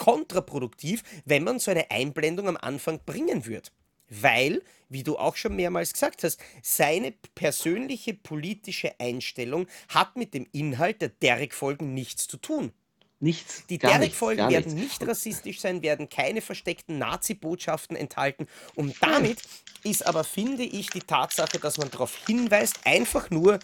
[0.08, 3.68] kontraproduktiv, wenn man so eine Einblendung am Anfang bringen würde.
[4.08, 10.46] Weil, wie du auch schon mehrmals gesagt hast, seine persönliche politische Einstellung hat mit dem
[10.52, 12.72] Inhalt der Derrick-Folgen nichts zu tun.
[13.20, 13.66] Nichts.
[13.66, 18.46] Die gar werden nicht rassistisch sein, werden keine versteckten Nazi-Botschaften enthalten.
[18.76, 19.42] Und damit
[19.84, 23.58] ist aber, finde ich, die Tatsache, dass man darauf hinweist, einfach nur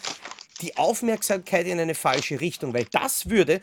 [0.61, 2.75] die Aufmerksamkeit in eine falsche Richtung.
[2.75, 3.63] Weil das würde,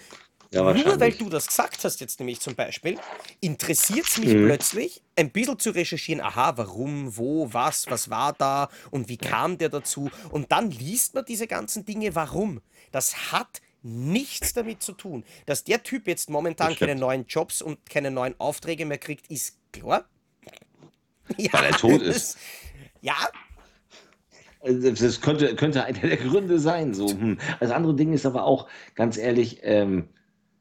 [0.53, 2.97] Ja, nur weil du das gesagt hast, jetzt nämlich zum Beispiel,
[3.39, 4.45] interessiert es mich Mhm.
[4.47, 9.57] plötzlich, ein bisschen zu recherchieren, aha, warum, wo, was, was war da und wie kam
[9.57, 10.09] der dazu.
[10.29, 12.59] Und dann liest man diese ganzen Dinge, warum.
[12.91, 15.23] Das hat nichts damit zu tun.
[15.45, 19.31] Dass der Typ jetzt momentan Das keine neuen Jobs und keine neuen Aufträge mehr kriegt,
[19.31, 20.03] ist klar.
[21.37, 22.37] Ja, Weil er tot das- ist.
[23.01, 23.15] Ja,
[24.59, 26.93] Also, Das könnte, könnte einer der Gründe sein.
[26.93, 27.07] So.
[27.09, 27.39] Hm.
[27.61, 30.09] Das andere Ding ist aber auch, ganz ehrlich, ähm,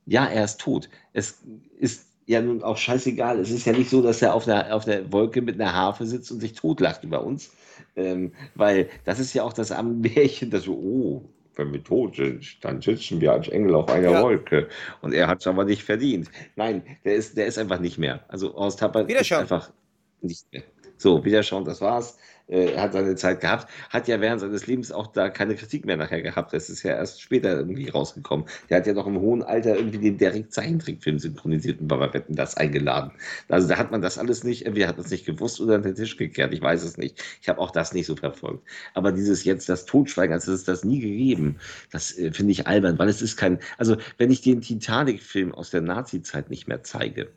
[0.06, 0.88] ja, er ist tot.
[1.12, 1.42] Es
[1.78, 3.38] ist ja nun auch scheißegal.
[3.40, 6.06] Es ist ja nicht so, dass er auf der, auf der Wolke mit einer Harfe
[6.06, 7.50] sitzt und sich totlacht über uns.
[7.96, 11.24] Ähm, weil das ist ja auch das am Märchen, das so, oh,
[11.56, 14.22] wenn wir tot sind, dann sitzen wir als Engel auf einer Ja.
[14.22, 14.68] Wolke.
[15.02, 16.30] Und er hat es aber nicht verdient.
[16.56, 18.24] Nein, der ist, der ist einfach nicht mehr.
[18.28, 19.70] Also Horst Tappert ist einfach
[20.22, 20.62] nicht mehr.
[20.96, 22.18] So, Wiederschauen, das war's.
[22.50, 25.96] Äh, hat seine Zeit gehabt, hat ja während seines Lebens auch da keine Kritik mehr
[25.96, 26.52] nachher gehabt.
[26.52, 28.46] Das ist ja erst später irgendwie rausgekommen.
[28.68, 32.34] Der hat ja noch im hohen Alter irgendwie den Derek Zeichentrickfilm synchronisiert und war Wetten
[32.34, 33.12] das eingeladen.
[33.48, 35.94] Also da hat man das alles nicht, wir hat das nicht gewusst oder an den
[35.94, 36.52] Tisch gekehrt.
[36.52, 37.22] Ich weiß es nicht.
[37.40, 38.66] Ich habe auch das nicht so verfolgt.
[38.94, 41.56] Aber dieses jetzt das Totschweigen, als es das nie gegeben,
[41.92, 45.70] das äh, finde ich albern, weil es ist kein, also wenn ich den Titanic-Film aus
[45.70, 47.30] der Nazi-Zeit nicht mehr zeige,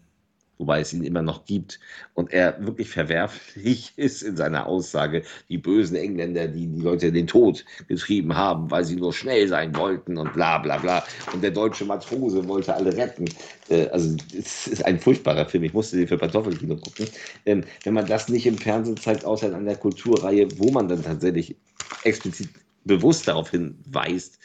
[0.63, 1.81] wobei es ihn immer noch gibt
[2.13, 7.13] und er wirklich verwerflich ist in seiner Aussage, die bösen Engländer, die die Leute in
[7.13, 11.03] den Tod getrieben haben, weil sie nur schnell sein wollten und bla bla bla.
[11.33, 13.25] Und der deutsche Matrose wollte alle retten.
[13.69, 15.65] Äh, also es ist ein furchtbarer Film.
[15.65, 17.07] Ich musste den für Kartoffelkino gucken.
[17.45, 21.03] Ähm, wenn man das nicht im Fernsehen zeigt, außer in einer Kulturreihe, wo man dann
[21.03, 21.57] tatsächlich
[22.03, 22.49] explizit
[22.85, 24.39] bewusst darauf hinweist,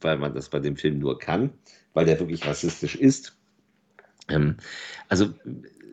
[0.00, 1.50] weil man das bei dem Film nur kann,
[1.94, 3.36] weil der wirklich rassistisch ist,
[4.28, 4.56] ähm,
[5.08, 5.32] also,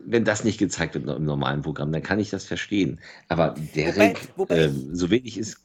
[0.04, 3.00] wenn das nicht gezeigt wird im normalen Programm, dann kann ich das verstehen.
[3.28, 5.58] Aber Derek, wobei ähm, so wenig ist.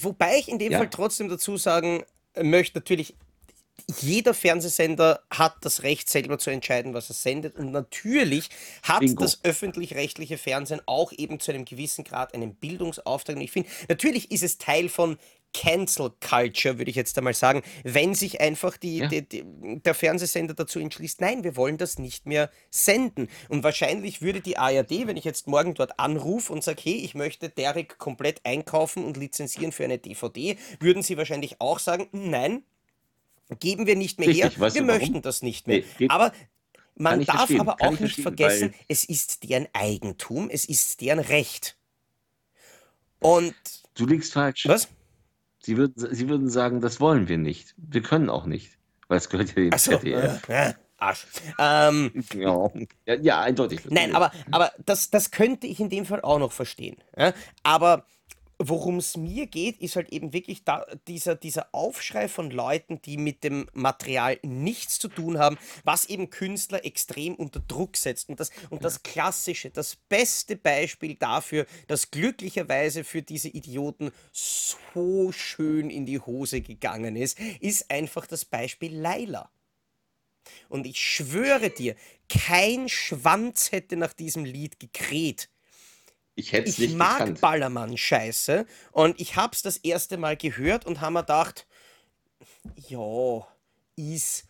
[0.00, 0.78] Wobei ich in dem Ja.
[0.78, 2.04] Fall trotzdem dazu sagen
[2.42, 3.14] möchte, natürlich,
[4.00, 7.56] jeder Fernsehsender hat das Recht, selber zu entscheiden, was er sendet.
[7.56, 8.48] Und natürlich
[8.82, 9.22] hat Bingo.
[9.22, 13.36] das öffentlich-rechtliche Fernsehen auch eben zu einem gewissen Grad einen Bildungsauftrag.
[13.36, 15.18] Und ich finde, natürlich ist es Teil von
[15.56, 19.06] Cancel Culture, würde ich jetzt einmal sagen, wenn sich einfach die, Ja.
[19.08, 19.44] die, die,
[19.82, 23.28] der Fernsehsender dazu entschließt, nein, wir wollen das nicht mehr senden.
[23.48, 27.14] Und wahrscheinlich würde die ARD, wenn ich jetzt morgen dort anrufe und sage, hey, ich
[27.14, 32.62] möchte Derek komplett einkaufen und lizenzieren für eine DVD, würden sie wahrscheinlich auch sagen, nein,
[33.58, 35.00] geben wir nicht mehr her, Richtig, weißt wir du warum?
[35.00, 35.82] möchten das nicht mehr.
[35.98, 36.32] Nee, Aber
[36.96, 41.76] man darf aber auch ich nicht vergessen, es ist deren Eigentum, es ist deren Recht.
[43.20, 43.54] Und
[43.94, 44.66] Du liegst falsch.
[44.68, 44.88] was?
[45.66, 47.74] Sie würden, Sie würden sagen, das wollen wir nicht.
[47.76, 48.78] Wir können auch nicht.
[49.08, 50.48] Weil es gehört ja dem Achso, ZDF.
[50.48, 51.26] äh, äh, Arsch.
[51.58, 52.70] Ähm, Ja.
[53.04, 53.80] ja, ja, eindeutig.
[53.90, 56.96] nein, aber, aber das, das könnte ich in dem Fall auch noch verstehen.
[57.16, 57.32] Ja?
[57.64, 58.06] Aber
[58.58, 63.16] worum es mir geht, ist halt eben wirklich da, dieser, dieser Aufschrei von Leuten, die
[63.16, 68.28] mit dem Material nichts zu tun haben, was eben Künstler extrem unter Druck setzt.
[68.28, 75.32] Und das, und das Klassische, das beste Beispiel dafür, dass glücklicherweise für diese Idioten so
[75.32, 79.50] schön in die Hose gegangen ist, ist einfach das Beispiel Laila.
[80.68, 81.96] Und ich schwöre dir,
[82.28, 85.48] kein Schwanz hätte nach diesem Lied gekräht.
[86.36, 87.40] Ich hätte es Ich nicht mag gekannt.
[87.40, 91.66] Ballermann-Scheiße und ich hab's das erste Mal gehört und habe mir gedacht,
[92.88, 93.46] ja,
[93.96, 94.44] ist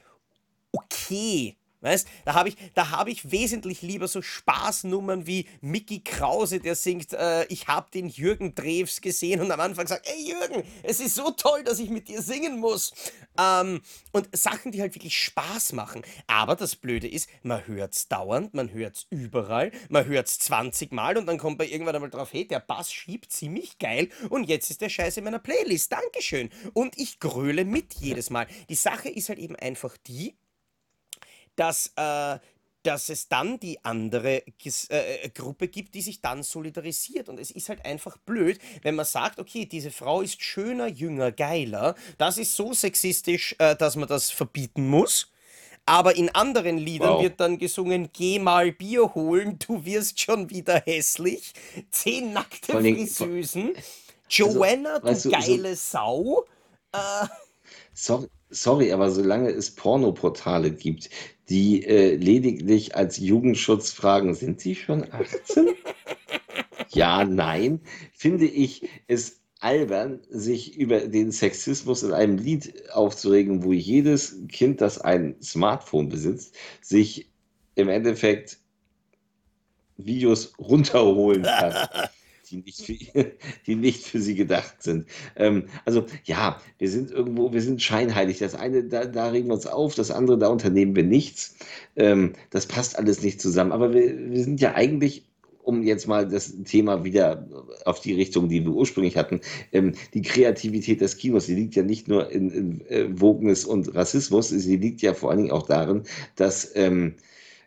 [0.72, 1.56] okay.
[1.82, 6.74] Weißt, da habe ich, da hab ich wesentlich lieber so Spaßnummern wie Mickey Krause, der
[6.74, 10.98] singt, äh, ich habe den Jürgen Drews gesehen und am Anfang sagt, ey Jürgen, es
[10.98, 12.92] ist so toll, dass ich mit dir singen muss.
[13.38, 13.80] Ähm,
[14.12, 16.02] und Sachen, die halt wirklich Spaß machen.
[16.26, 21.26] Aber das Blöde ist, man hört's dauernd, man hört's überall, man hört's 20 Mal und
[21.26, 24.80] dann kommt man irgendwann einmal drauf, hey, der Bass schiebt ziemlich geil und jetzt ist
[24.80, 25.92] der Scheiß in meiner Playlist.
[25.92, 26.50] Dankeschön.
[26.74, 28.46] Und ich gröle mit jedes Mal.
[28.68, 30.36] Die Sache ist halt eben einfach die,
[31.56, 32.38] dass, äh,
[32.86, 37.28] dass es dann die andere Ges äh, Gruppe gibt, die sich dann solidarisiert.
[37.28, 41.32] Und es ist halt einfach blöd, wenn man sagt, okay, diese Frau ist schöner, jünger,
[41.32, 41.94] geiler.
[42.18, 45.32] Das ist so sexistisch, äh, dass man das verbieten muss.
[45.88, 47.22] Aber in anderen Liedern Wow.
[47.22, 51.52] wird dann gesungen, geh mal Bier holen, du wirst schon wieder hässlich.
[51.90, 53.72] Zehn nackte Friseusen.
[54.28, 56.44] Joanna, weißt du du, so- geile Sau.
[57.94, 61.10] Sorry, sorry, aber solange es Pornoportale gibt,
[61.48, 65.68] die äh, lediglich als Jugendschutz fragen, sind Sie schon 18?
[66.90, 67.80] ja, nein,
[68.12, 74.80] finde ich es albern, sich über den Sexismus in einem Lied aufzuregen, wo jedes Kind,
[74.80, 77.30] das ein Smartphone besitzt, sich
[77.74, 78.58] im Endeffekt
[79.96, 81.88] Videos runterholen kann.
[82.50, 82.94] Die nicht, für,
[83.66, 85.06] die nicht für sie gedacht sind.
[85.34, 88.38] Ähm, also ja, wir sind irgendwo, wir sind scheinheilig.
[88.38, 91.56] Das eine, da, da regen wir uns auf, das andere, da unternehmen wir nichts.
[91.96, 93.72] Ähm, das passt alles nicht zusammen.
[93.72, 95.26] Aber wir, wir sind ja eigentlich,
[95.64, 97.48] um jetzt mal das Thema wieder
[97.84, 99.40] auf die Richtung, die wir ursprünglich hatten,
[99.72, 103.92] ähm, die Kreativität des Kinos, die liegt ja nicht nur in, in äh, Wokeness und
[103.94, 106.04] Rassismus, sie liegt ja vor allen Dingen auch darin,
[106.36, 107.16] dass ähm,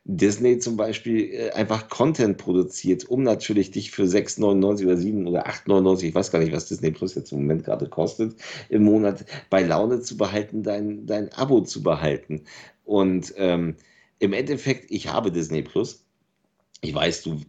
[0.05, 5.47] Disney zum Beispiel äh, einfach Content produziert, um natürlich dich für 6,99 oder 7 oder
[5.47, 8.35] 8,99, ich weiß gar nicht, was Disney Plus jetzt im Moment gerade kostet,
[8.69, 12.43] im Monat bei Laune zu behalten, dein, dein Abo zu behalten.
[12.85, 13.75] Und ähm,
[14.19, 16.05] im Endeffekt, ich habe Disney Plus.
[16.81, 17.41] Ich weiß, du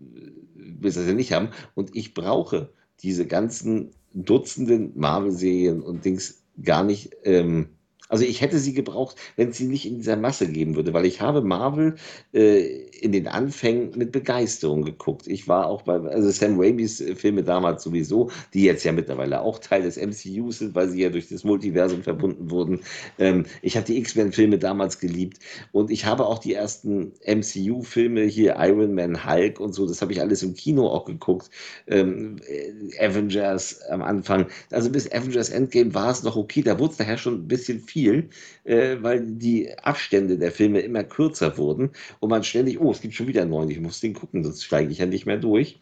[0.55, 1.51] willst das ja nicht haben.
[1.75, 2.71] Und ich brauche
[3.03, 7.11] diese ganzen Dutzenden Marvel-Serien und Dings gar nicht.
[7.25, 7.71] Ähm,
[8.11, 11.07] also ich hätte sie gebraucht, wenn es sie nicht in dieser Masse geben würde, weil
[11.07, 11.95] ich habe Marvel
[12.35, 15.27] äh, in den Anfängen mit Begeisterung geguckt.
[15.27, 19.41] Ich war auch bei, also Sam Raimis äh, Filme damals sowieso, die jetzt ja mittlerweile
[19.41, 22.81] auch Teil des MCU sind, weil sie ja durch das Multiversum verbunden wurden.
[23.19, 25.39] Ähm, ich habe die X-Men-Filme damals geliebt
[25.73, 30.13] und ich habe auch die ersten MCU-Filme hier, Iron Man, Hulk und so, das habe
[30.13, 31.51] ich alles im Kino auch geguckt.
[31.87, 34.47] Ähm, äh, Avengers am Anfang.
[34.71, 37.81] Also bis Avengers Endgame war es noch okay, da wurde es nachher schon ein bisschen
[37.81, 41.91] viel, äh, weil die Abstände der Filme immer kürzer wurden
[42.21, 44.65] und man ständig, oh, es gibt schon wieder einen neuen, ich muss den gucken, sonst
[44.65, 45.79] steige ich ja nicht mehr durch.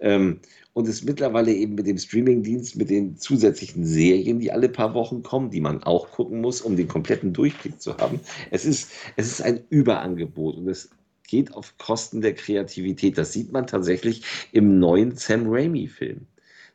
[0.00, 0.40] Ähm,
[0.72, 5.22] und es mittlerweile eben mit dem Streamingdienst, mit den zusätzlichen Serien, die alle paar Wochen
[5.22, 8.20] kommen, die man auch gucken muss, um den kompletten Durchblick zu haben.
[8.50, 10.90] Es ist, es ist ein Überangebot und es
[11.26, 13.16] geht auf Kosten der Kreativität.
[13.16, 16.26] Das sieht man tatsächlich im neuen Sam Raimi-Film.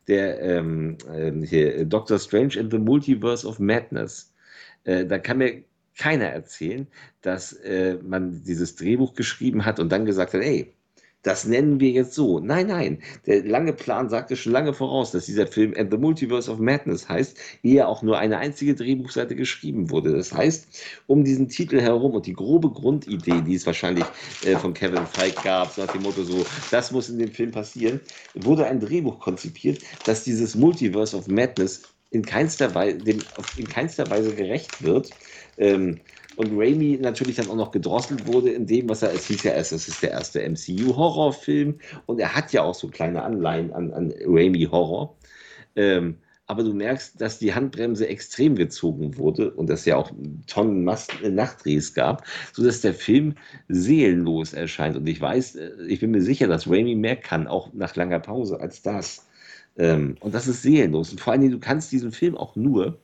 [0.07, 4.31] Der ähm, ähm, hier, Doctor Strange in the Multiverse of Madness.
[4.85, 5.63] Äh, da kann mir
[5.97, 6.87] keiner erzählen,
[7.21, 10.73] dass äh, man dieses Drehbuch geschrieben hat und dann gesagt hat, ey,
[11.25, 12.39] das nennen wir jetzt so.
[12.39, 12.99] Nein, nein.
[13.25, 17.09] Der lange Plan sagte schon lange voraus, dass dieser Film And the Multiverse of Madness
[17.09, 20.11] heißt, ehe auch nur eine einzige Drehbuchseite geschrieben wurde.
[20.11, 20.67] Das heißt,
[21.07, 24.05] um diesen Titel herum und die grobe Grundidee, die es wahrscheinlich
[24.45, 27.49] äh, von Kevin Feige gab, so nach dem Motto so, das muss in dem Film
[27.49, 27.99] passieren,
[28.35, 33.25] wurde ein Drehbuch konzipiert, das dieses Multiverse of Madness in keinster Weise, dem
[33.55, 35.15] in keinster Weise gerecht wird.
[35.57, 36.01] Ähm,
[36.35, 39.51] und Raimi natürlich dann auch noch gedrosselt wurde in dem, was er, es hieß ja
[39.53, 43.93] erst, es ist der erste MCU-Horrorfilm und er hat ja auch so kleine Anleihen an,
[43.93, 45.17] an Raimi-Horror.
[45.75, 50.11] Ähm, aber du merkst, dass die Handbremse extrem gezogen wurde und dass ja auch
[50.47, 53.35] Tonnen Nachtdrehs gab, sodass der Film
[53.67, 54.95] seelenlos erscheint.
[54.95, 58.19] Und ich weiß, äh, ich bin mir sicher, dass Raimi mehr kann, auch nach langer
[58.19, 59.27] Pause, als das.
[59.77, 61.11] Ähm, und das ist seelenlos.
[61.11, 62.99] Und vor allen Dingen, du kannst diesen Film auch nur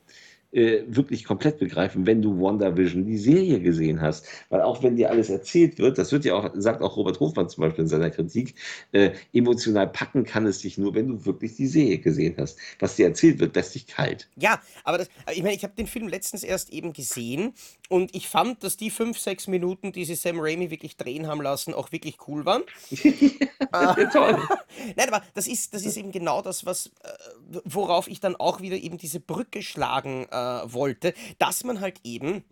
[0.52, 4.26] äh, wirklich komplett begreifen, wenn du WandaVision, die Serie gesehen hast.
[4.50, 7.48] Weil auch wenn dir alles erzählt wird, das wird ja auch, sagt auch Robert Hofmann
[7.48, 8.54] zum Beispiel in seiner Kritik,
[8.92, 12.58] äh, emotional packen kann es dich nur, wenn du wirklich die Serie gesehen hast.
[12.78, 14.28] Was dir erzählt wird, lässt dich kalt.
[14.36, 17.54] Ja, aber das, ich meine, ich habe den Film letztens erst eben gesehen
[17.88, 21.40] und ich fand, dass die fünf, sechs Minuten, die sie Sam Raimi wirklich drehen haben
[21.40, 22.62] lassen, auch wirklich cool waren.
[22.90, 24.36] äh, Toll.
[24.96, 28.60] Nein, aber das ist, das ist eben genau das, was, äh, worauf ich dann auch
[28.60, 32.44] wieder eben diese Brücke schlagen äh, äh, wollte, dass man halt eben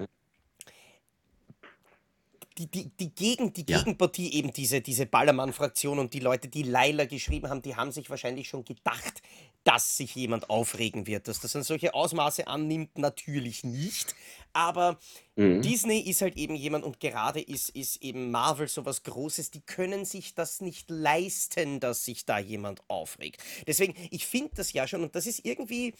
[2.60, 3.78] die, die, die, Gegen, die ja.
[3.78, 8.10] Gegenpartie, eben diese, diese Ballermann-Fraktion und die Leute, die Laila geschrieben haben, die haben sich
[8.10, 9.22] wahrscheinlich schon gedacht,
[9.64, 11.28] dass sich jemand aufregen wird.
[11.28, 14.14] Dass das dann solche Ausmaße annimmt, natürlich nicht.
[14.52, 14.98] Aber
[15.36, 15.62] mhm.
[15.62, 19.60] Disney ist halt eben jemand und gerade ist, ist eben Marvel so was Großes, die
[19.60, 23.42] können sich das nicht leisten, dass sich da jemand aufregt.
[23.66, 25.94] Deswegen, ich finde das ja schon und das ist irgendwie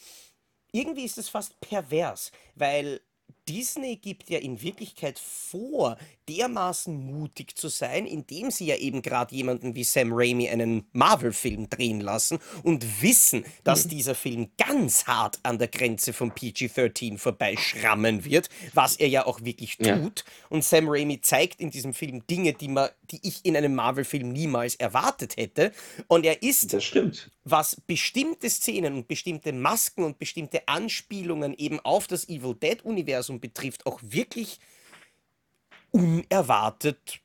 [0.71, 3.01] irgendwie ist es fast pervers, weil
[3.47, 5.97] Disney gibt ja in Wirklichkeit vor,
[6.29, 11.69] dermaßen mutig zu sein, indem sie ja eben gerade jemanden wie Sam Raimi einen Marvel-Film
[11.69, 13.89] drehen lassen und wissen, dass mhm.
[13.89, 19.41] dieser Film ganz hart an der Grenze von PG-13 vorbeischrammen wird, was er ja auch
[19.43, 19.85] wirklich tut.
[19.85, 20.31] Ja.
[20.49, 24.31] Und Sam Raimi zeigt in diesem Film Dinge, die, man, die ich in einem Marvel-Film
[24.31, 25.71] niemals erwartet hätte.
[26.07, 26.75] Und er ist,
[27.43, 33.85] was bestimmte Szenen und bestimmte Masken und bestimmte Anspielungen eben auf das Evil Dead-Universum betrifft,
[33.85, 34.59] auch wirklich
[35.91, 37.21] unerwartet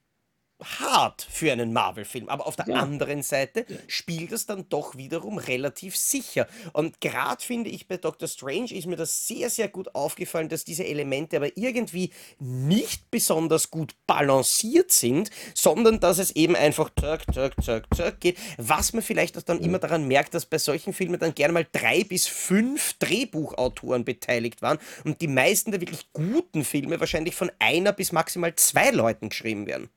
[0.62, 2.28] hart für einen Marvel-Film.
[2.28, 2.76] Aber auf der ja.
[2.76, 6.46] anderen Seite spielt es dann doch wiederum relativ sicher.
[6.72, 10.64] Und gerade finde ich bei Doctor Strange ist mir das sehr, sehr gut aufgefallen, dass
[10.64, 17.24] diese Elemente aber irgendwie nicht besonders gut balanciert sind, sondern dass es eben einfach zirk,
[17.32, 18.38] zirk, zirk, zirk geht.
[18.57, 21.66] Was man vielleicht auch dann immer daran merkt, dass bei solchen Filmen dann gerne mal
[21.70, 27.50] drei bis fünf Drehbuchautoren beteiligt waren und die meisten der wirklich guten Filme wahrscheinlich von
[27.59, 29.90] einer bis maximal zwei Leuten geschrieben werden.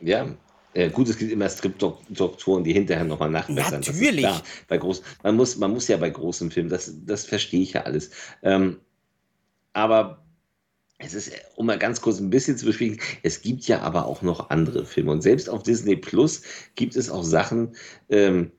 [0.00, 0.26] Ja,
[0.74, 3.80] äh, gut, es gibt immer Skriptdoktoren, die hinterher nochmal nachbessern.
[3.80, 4.26] Natürlich.
[4.68, 7.82] Bei groß, man, muss, man muss ja bei großen Filmen, das, das verstehe ich ja
[7.82, 8.10] alles.
[8.42, 8.80] Ähm,
[9.72, 10.24] aber
[10.98, 14.22] es ist, um mal ganz kurz ein bisschen zu beschwiegen, es gibt ja aber auch
[14.22, 15.12] noch andere Filme.
[15.12, 16.42] Und selbst auf Disney Plus
[16.74, 17.74] gibt es auch Sachen,
[18.08, 18.50] ähm,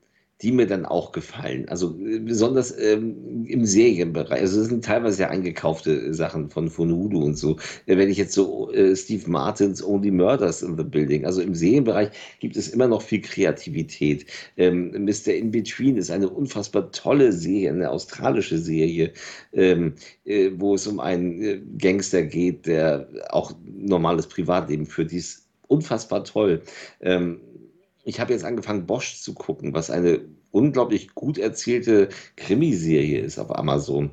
[0.42, 1.68] die mir dann auch gefallen.
[1.68, 4.40] Also äh, besonders ähm, im Serienbereich.
[4.40, 7.56] Also das sind teilweise ja eingekaufte Sachen von, Hulu und so.
[7.86, 11.54] Äh, wenn ich jetzt so äh, Steve Martins Only Murders in the Building, also im
[11.54, 12.10] Serienbereich
[12.40, 14.26] gibt es immer noch viel Kreativität.
[14.58, 15.32] Ähm, Mr.
[15.34, 19.12] In Between ist eine unfassbar tolle Serie, eine australische Serie,
[19.54, 19.94] ähm,
[20.26, 25.12] äh, wo es um einen äh, Gangster geht, der auch normales Privatleben führt.
[25.12, 26.62] Die ist unfassbar toll.
[27.00, 27.40] Ähm,
[28.06, 30.20] ich habe jetzt angefangen, Bosch zu gucken, was eine
[30.52, 34.12] unglaublich gut erzählte Krimiserie ist auf Amazon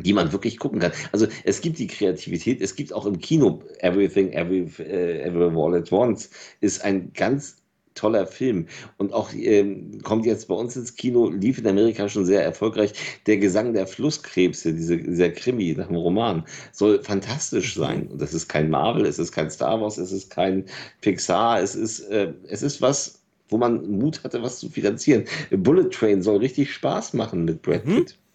[0.00, 0.92] die man wirklich gucken kann.
[1.10, 5.74] Also es gibt die Kreativität, es gibt auch im Kino Everything, Every, uh, Everywhere All
[5.74, 6.30] at Once
[6.60, 7.57] ist ein ganz
[7.98, 8.66] toller Film.
[8.96, 12.92] Und auch ähm, kommt jetzt bei uns ins Kino, lief in Amerika schon sehr erfolgreich.
[13.26, 17.80] Der Gesang der Flusskrebse, diese, dieser Krimi nach dem Roman, soll fantastisch mhm.
[17.80, 18.06] sein.
[18.08, 20.64] Und das ist kein Marvel, es ist kein Star Wars, es ist kein
[21.00, 25.24] Pixar, es ist, äh, es ist was, wo man Mut hatte, was zu finanzieren.
[25.50, 27.96] Bullet Train soll richtig Spaß machen mit Brad mhm.
[27.96, 28.10] Pitt.
[28.10, 28.28] Mhm.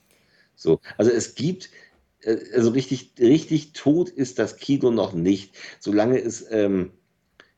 [0.56, 1.70] So, also es gibt
[2.22, 6.92] äh, also richtig, richtig tot ist das Kino noch nicht, solange es ähm,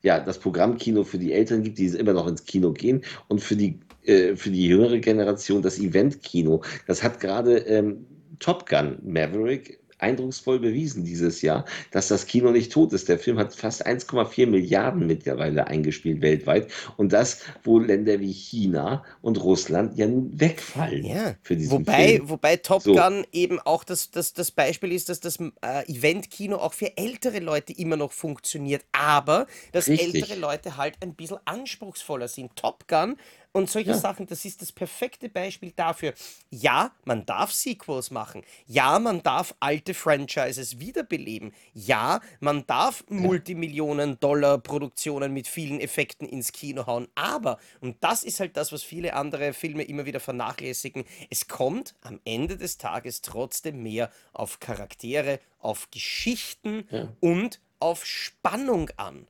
[0.06, 3.56] ja, das Programmkino für die Eltern gibt, die immer noch ins Kino gehen und für
[3.56, 6.62] die, äh, für die jüngere Generation das Eventkino.
[6.86, 8.06] Das hat gerade ähm,
[8.40, 13.08] Top Gun Maverick eindrucksvoll bewiesen dieses Jahr, dass das Kino nicht tot ist.
[13.10, 19.04] Der Film hat fast 1,4 Milliarden mittlerweile eingespielt weltweit und das, wo Länder wie China
[19.22, 21.36] und Russland ja nun wegfallen ja.
[21.42, 22.30] für diesen wobei, Film.
[22.30, 22.94] Wobei Top so.
[22.94, 27.40] Gun eben auch das, das, das Beispiel ist, dass das äh, Eventkino auch für ältere
[27.40, 30.16] Leute immer noch funktioniert, aber dass Richtig.
[30.16, 32.56] ältere Leute halt ein bisschen anspruchsvoller sind.
[32.56, 33.16] Top Gun
[33.56, 33.98] Und solche Ja.
[33.98, 36.14] Sachen, das ist das perfekte Beispiel dafür.
[36.50, 38.42] Ja, man darf Sequels machen.
[38.68, 41.54] Ja, man darf alte Franchises wiederbeleben.
[41.74, 47.08] Ja, man darf Multimillionen-Dollar-Produktionen mit vielen Effekten ins Kino hauen.
[47.16, 51.96] Aber, und das ist halt das, was viele andere Filme immer wieder vernachlässigen, es kommt
[52.02, 57.08] am Ende des Tages trotzdem mehr auf Charaktere, auf Geschichten Ja.
[57.22, 59.28] und auf Spannung an.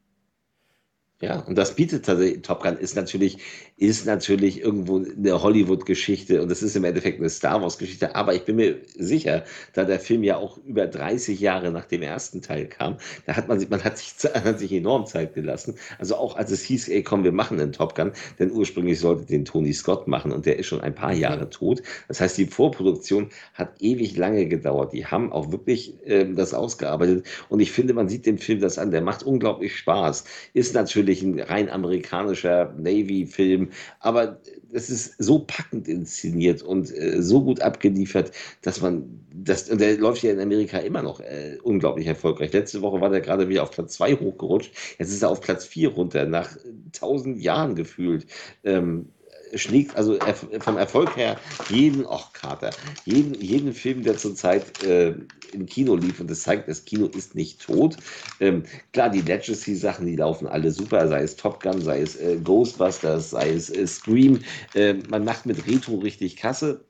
[1.26, 3.38] Ja, und das bietet tatsächlich Top Gun ist natürlich
[3.78, 8.44] ist natürlich irgendwo eine Hollywood-Geschichte und das ist im Endeffekt eine Star Wars-Geschichte, aber ich
[8.44, 12.68] bin mir sicher, da der Film ja auch über 30 Jahre nach dem ersten Teil
[12.68, 15.76] kam, da hat man sich man hat sich hat sich enorm Zeit gelassen.
[16.00, 19.26] Also, auch als es hieß: „Ey, komm, wir machen 'nen Top Gun“, denn ursprünglich sollte
[19.26, 21.14] den Tony Scott machen und der ist schon ein paar.
[21.16, 21.82] Jahre tot.
[22.10, 24.92] Das heißt, die Vorproduktion hat ewig lange gedauert.
[24.92, 28.78] Die haben auch wirklich, ähm, das ausgearbeitet und ich finde, man sieht dem Film das
[28.78, 28.92] an.
[28.92, 30.26] Der macht unglaublich Spaß.
[30.54, 34.40] Ist natürlich ein rein amerikanischer Navy-Film, aber
[34.72, 39.98] es ist so packend inszeniert und, äh, so gut abgeliefert, dass man das und der
[39.98, 42.54] läuft ja in Amerika immer noch, äh, unglaublich erfolgreich.
[42.54, 44.74] Letzte Woche war der gerade wieder auf Platz 2 hochgerutscht.
[45.00, 46.58] Jetzt ist er auf Platz 4 runter, nach
[46.92, 48.26] 1.000 Jahren gefühlt.
[48.64, 49.10] Ähm,
[49.54, 50.18] schlägt also
[50.60, 51.38] vom Erfolg her
[51.70, 52.70] jeden ach Kater,
[53.06, 55.16] jeden jeden Film, der zurzeit, äh,
[55.52, 57.98] im Kino lief und das zeigt, das Kino ist nicht tot.
[58.40, 62.38] Ähm, klar, die Legacy-Sachen, die laufen alle super, sei es Top Gun, sei es, äh,
[62.44, 64.40] Ghostbusters, sei es, äh, Scream.
[64.74, 66.84] Ähm, man macht mit Retro richtig Kasse.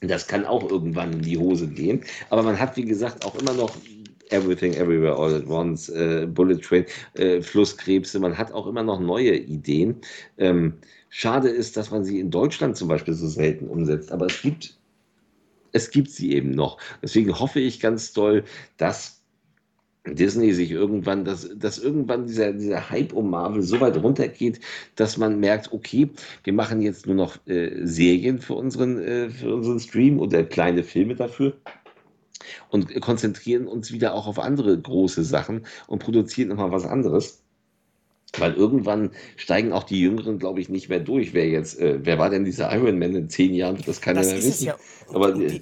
[0.00, 3.52] Das kann auch irgendwann in die Hose gehen, aber man hat, wie gesagt, auch immer
[3.52, 3.76] noch
[4.32, 8.18] Everything Everywhere All at Once, äh, Bullet Train, äh, Flusskrebse.
[8.18, 10.00] Man hat auch immer noch neue Ideen.
[10.38, 10.78] Ähm,
[11.12, 14.78] schade ist, dass man sie in Deutschland zum Beispiel so selten umsetzt, aber es gibt
[15.72, 16.78] es gibt sie eben noch.
[17.02, 18.44] Deswegen hoffe ich ganz doll,
[18.78, 19.22] dass
[20.06, 24.60] Disney sich irgendwann dass dass irgendwann dieser dieser Hype um Marvel so weit runtergeht,
[24.96, 26.10] dass man merkt: „Okay,
[26.44, 30.82] wir machen jetzt nur noch, äh, Serien für unseren äh, für unseren Stream oder kleine
[30.82, 31.60] Filme dafür
[32.70, 37.41] und konzentrieren uns wieder auch auf andere große Sachen und produzieren noch mal was anderes.“
[38.38, 41.34] Weil irgendwann steigen auch die Jüngeren, glaube ich, nicht mehr durch.
[41.34, 43.78] Wer jetzt äh, wer war denn dieser Iron Man in 10 Jahren?
[43.84, 44.66] Das keiner Das mehr wissen.
[44.66, 44.76] ja.
[45.12, 45.60] Aber, äh,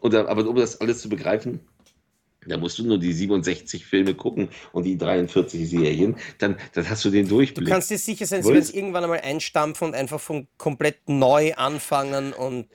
[0.00, 1.60] oder aber um das alles zu begreifen,
[2.46, 7.04] da musst du nur die 67 Filme gucken und die 43 Serien, dann dann hast
[7.04, 7.68] du den du Durchblick.
[7.68, 11.54] kannst dir sicher sein, sie werden es irgendwann einmal einstampfen und einfach von komplett neu
[11.54, 12.66] anfangen und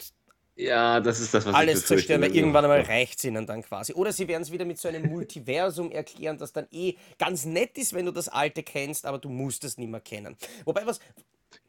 [0.56, 3.64] Ja, das ist das, was ich alles zerstören, weil irgendwann einmal reicht es ihnen dann
[3.64, 3.94] quasi.
[3.94, 7.78] Oder sie werden es wieder mit so einem Multiversum erklären, das dann eh ganz nett
[7.78, 10.38] ist, wenn du das alte kennst, aber du musst es nicht mehr kennen.
[10.66, 11.00] Wobei was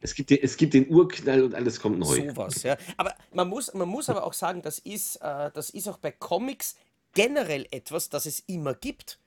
[0.01, 2.29] Es gibt den es gibt den Urknall und alles kommt neu.
[2.29, 2.77] sowas, ja.
[2.97, 6.11] Aber man muss, man muss aber auch sagen, das ist, äh, das ist auch bei
[6.11, 6.75] Comics
[7.13, 9.17] generell etwas, das es immer gibt.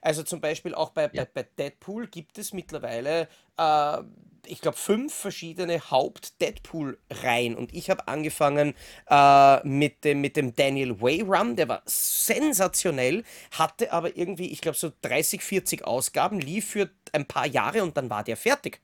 [0.00, 1.26] Also zum Beispiel auch bei, bei, Ja.
[1.32, 3.28] bei Deadpool gibt es mittlerweile,
[3.58, 3.98] äh,
[4.46, 7.54] ich glaube, fünf verschiedene Haupt-Deadpool-Reihen.
[7.56, 8.74] Und ich habe angefangen
[9.08, 14.60] äh, mit, dem, mit dem Daniel Way Run, der war sensationell, hatte aber irgendwie, ich
[14.60, 18.80] glaube, so 30, 40 Ausgaben, lief für ein paar Jahre und dann war der fertig.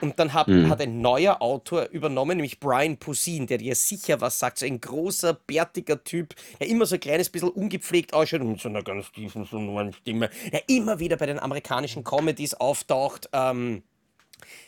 [0.00, 0.68] Und dann hat, Mhm.
[0.68, 4.58] hat ein neuer Autor übernommen, nämlich Brian Posehn, der dir sicher was sagt.
[4.58, 8.60] So ein großer, bärtiger Typ, der immer so ein kleines bisschen ungepflegt ausschaut und mit
[8.60, 13.28] so einer ganz tiefen, so Stimme, der immer wieder bei den amerikanischen Comedies auftaucht.
[13.32, 13.82] Ähm,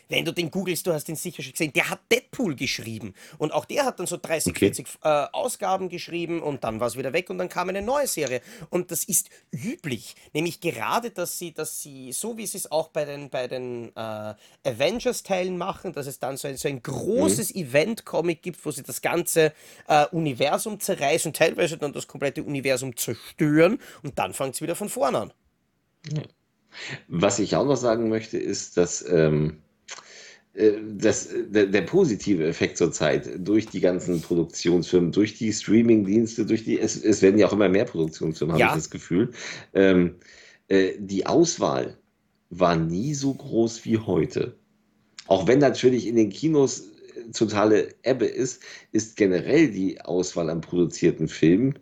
[0.07, 3.13] wenn du den googelst, du hast ihn sicher schon gesehen, der hat Deadpool geschrieben.
[3.37, 4.59] Und auch der hat dann so 30, Okay.
[4.59, 8.07] 40 äh, Ausgaben geschrieben und dann war es wieder weg und dann kam eine neue
[8.07, 8.41] Serie.
[8.69, 10.15] Und das ist üblich.
[10.33, 13.95] Nämlich gerade, dass sie, dass sie, so wie sie es auch bei den, bei den
[13.95, 18.83] äh, Avengers-Teilen machen, dass es dann so ein, so ein großes Event-Comic gibt, wo sie
[18.83, 19.53] das ganze
[19.87, 24.89] äh, Universum zerreißen, teilweise dann das komplette Universum zerstören und dann fängt es wieder von
[24.89, 25.33] vorne an.
[27.07, 29.57] Was ich auch noch sagen möchte, ist, dass, ähm,
[30.53, 36.45] äh, dass äh, der der positive Effekt zurzeit durch die ganzen Produktionsfirmen, durch die Streamingdienste,
[36.45, 39.31] durch die es es werden ja auch immer mehr Produktionsfirmen, habe ich Ja, das Gefühl.
[39.73, 40.15] Ähm,
[40.67, 41.97] äh, die Auswahl
[42.49, 44.55] war nie so groß wie heute.
[45.27, 50.61] Auch wenn natürlich in den Kinos äh, totale Ebbe ist, ist generell die Auswahl an
[50.61, 51.77] produzierten Filmen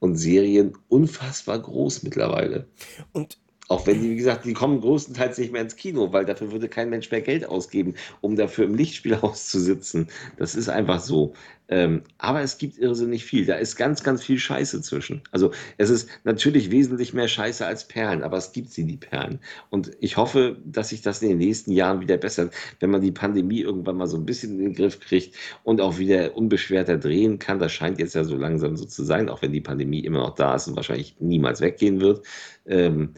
[0.00, 2.66] und Serien unfassbar groß mittlerweile.
[3.12, 3.38] und
[3.68, 6.68] Auch wenn die, wie gesagt, die kommen größtenteils nicht mehr ins Kino, weil dafür würde
[6.68, 10.08] kein Mensch mehr Geld ausgeben, um dafür im Lichtspielhaus zu sitzen.
[10.38, 11.34] Das ist einfach so.
[11.70, 13.44] Ähm, aber es gibt irrsinnig viel.
[13.44, 15.20] Da ist ganz, ganz viel Scheiße zwischen.
[15.32, 19.38] Also es ist natürlich wesentlich mehr Scheiße als Perlen, aber es gibt sie, die Perlen.
[19.68, 23.12] Und ich hoffe, dass sich das in den nächsten Jahren wieder bessert, wenn man die
[23.12, 27.38] Pandemie irgendwann mal so ein bisschen in den Griff kriegt und auch wieder unbeschwerter drehen
[27.38, 27.58] kann.
[27.58, 30.34] Das scheint jetzt ja so langsam so zu sein, auch wenn die Pandemie immer noch
[30.36, 32.24] da ist und wahrscheinlich niemals weggehen wird.
[32.66, 33.12] Ähm,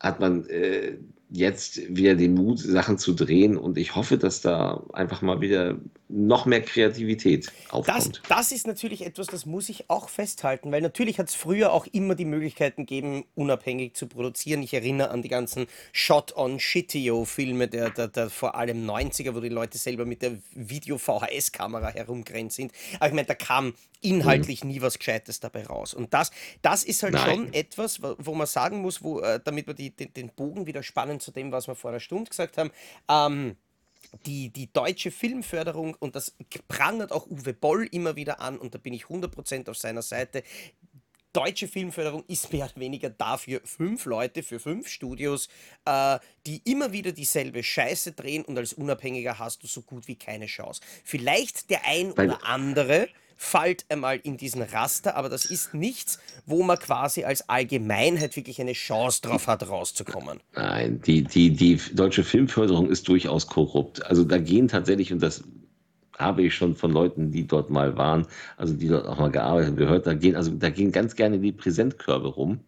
[0.00, 0.98] hat man äh,
[1.30, 3.56] jetzt wieder den Mut, Sachen zu drehen.
[3.56, 5.76] Und ich hoffe, dass da einfach mal wieder
[6.08, 8.20] noch mehr Kreativität aufkommt.
[8.22, 11.72] Das, das ist natürlich etwas, das muss ich auch festhalten, weil natürlich hat es früher
[11.72, 14.62] auch immer die Möglichkeiten gegeben, unabhängig zu produzieren.
[14.62, 19.78] Ich erinnere an die ganzen Shot-on-Shitio-Filme der, der, der vor allem 90er, wo die Leute
[19.78, 22.72] selber mit der Video-VHS-Kamera herumgerannt sind.
[23.00, 24.70] Aber ich meine, da kam inhaltlich mhm.
[24.70, 25.94] nie was Gescheites dabei raus.
[25.94, 26.30] Und das,
[26.62, 27.30] das ist halt Nein.
[27.30, 30.82] schon etwas, wo man sagen muss, wo, äh, damit wir die, den, den Bogen wieder
[30.82, 32.70] spannen zu dem, was wir vor einer Stunde gesagt haben,
[33.08, 33.56] ähm,
[34.24, 36.34] die, die deutsche Filmförderung, und das
[36.68, 40.42] prangert auch Uwe Boll immer wieder an, und da bin ich 100% auf seiner Seite,
[41.36, 45.48] deutsche Filmförderung ist mehr oder weniger dafür fünf Leute für fünf Studios,
[45.84, 50.16] äh, die immer wieder dieselbe Scheiße drehen und als Unabhängiger hast du so gut wie
[50.16, 50.80] keine Chance.
[51.04, 56.18] Vielleicht der ein Weil oder andere fällt einmal in diesen Raster, aber das ist nichts,
[56.46, 60.40] wo man quasi als Allgemeinheit wirklich eine Chance drauf hat, rauszukommen.
[60.54, 64.04] Nein, die, die, die deutsche Filmförderung ist durchaus korrupt.
[64.06, 65.44] Also da gehen tatsächlich, und das
[66.18, 68.26] habe ich schon von Leuten, die dort mal waren,
[68.56, 71.38] also die dort auch mal gearbeitet haben, gehört, da gehen, also da gehen ganz gerne
[71.38, 72.60] die Präsentkörbe rum.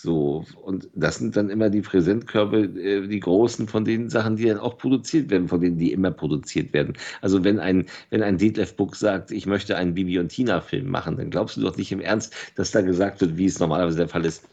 [0.00, 4.44] So, und das sind dann immer die Präsentkörbe, äh, die großen von den Sachen, die
[4.46, 6.96] dann auch produziert werden, von denen die immer produziert werden.
[7.20, 11.16] Also wenn ein, wenn ein Detlef Buck sagt, ich möchte einen Bibi und Tina-Film machen,
[11.16, 14.08] dann glaubst du doch nicht im Ernst, dass da gesagt wird, wie es normalerweise der
[14.08, 14.44] Fall ist.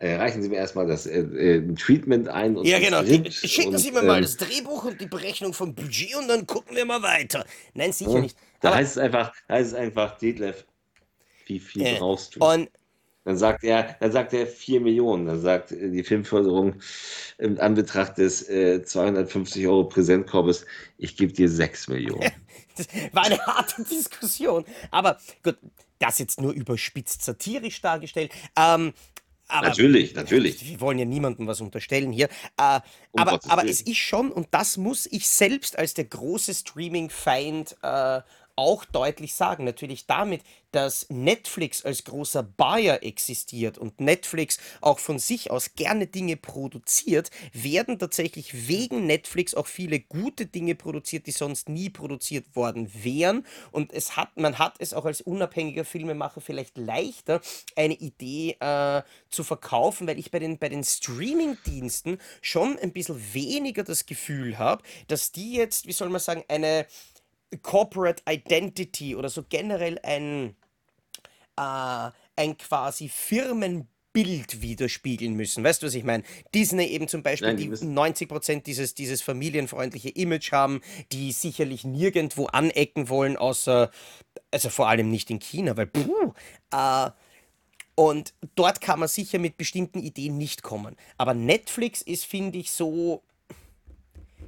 [0.00, 2.54] Äh, reichen Sie mir erstmal das äh, äh, Treatment ein.
[2.54, 3.02] Und ja, genau.
[3.30, 6.46] Schicken und, Sie mir mal ähm, das Drehbuch und die Berechnung vom Budget und dann
[6.46, 7.46] gucken wir mal weiter.
[7.72, 8.36] Nein, sicher ja, nicht.
[8.60, 10.66] Da heißt es einfach, heißt es einfach, Detlef,
[11.46, 12.44] wie viel äh, brauchst du?
[12.44, 12.68] Und
[13.24, 15.26] dann sagt er, dann sagt er 4 Millionen.
[15.26, 16.76] Dann sagt die Filmförderung
[17.38, 20.64] im Anbetracht des äh, 250 Euro Präsentkorbes,
[20.96, 22.30] ich gebe dir 6 Millionen.
[22.76, 24.64] das war eine harte Diskussion.
[24.90, 25.58] Aber gut,
[25.98, 28.32] das jetzt nur überspitzt satirisch dargestellt.
[28.56, 28.92] Ähm,
[29.48, 30.64] aber natürlich, natürlich.
[30.68, 32.28] Wir wollen ja niemandem was unterstellen hier.
[32.58, 32.80] Äh,
[33.12, 37.76] um aber aber es ist schon, und das muss ich selbst als der große Streaming-Feind
[37.82, 38.20] äh,
[38.58, 39.64] auch deutlich sagen.
[39.64, 40.42] Natürlich damit,
[40.72, 47.30] dass Netflix als großer Buyer existiert und Netflix auch von sich aus gerne Dinge produziert,
[47.52, 53.46] werden tatsächlich wegen Netflix auch viele gute Dinge produziert, die sonst nie produziert worden wären.
[53.70, 57.40] Und es hat, man hat es auch als unabhängiger Filmemacher vielleicht leichter,
[57.76, 63.32] eine Idee äh, zu verkaufen, weil ich bei den, bei den Streaming-Diensten schon ein bisschen
[63.32, 66.86] weniger das Gefühl habe, dass die jetzt, wie soll man sagen, eine
[67.62, 70.56] Corporate Identity oder so generell ein,
[71.56, 75.64] äh, ein quasi Firmenbild widerspiegeln müssen.
[75.64, 76.24] Weißt du, was ich meine?
[76.54, 80.80] Disney eben zum Beispiel, Nein, die, die 90% dieses, dieses familienfreundliche Image haben,
[81.12, 83.90] die sicherlich nirgendwo anecken wollen, außer,
[84.50, 86.34] also vor allem nicht in China, weil, puh,
[86.72, 87.10] äh,
[87.94, 90.94] und dort kann man sicher mit bestimmten Ideen nicht kommen.
[91.16, 93.24] Aber Netflix ist, finde ich, so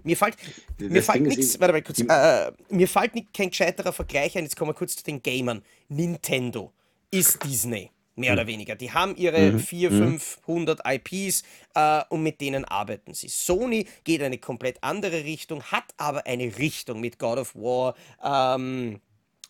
[0.02, 0.36] mir fällt,
[0.78, 4.56] mir fällt nichts, warte mal kurz, äh, mir fällt nicht, kein gescheiterer Vergleich ein, jetzt
[4.56, 5.62] kommen wir kurz zu den Gamern.
[5.88, 6.72] Nintendo
[7.10, 8.48] ist Disney, mehr oder hm.
[8.48, 8.76] weniger.
[8.76, 9.58] Die haben ihre mhm.
[9.58, 11.42] 400, 500 IPs
[11.74, 13.28] äh, und mit denen arbeiten sie.
[13.28, 19.00] Sony geht eine komplett andere Richtung, hat aber eine Richtung mit God of War, ähm,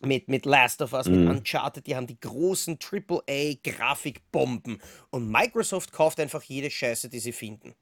[0.03, 1.25] mit, mit Last of Us, mhm.
[1.25, 4.81] mit Uncharted, die haben die großen AAA-Grafikbomben.
[5.11, 7.75] Und Microsoft kauft einfach jede Scheiße, die sie finden.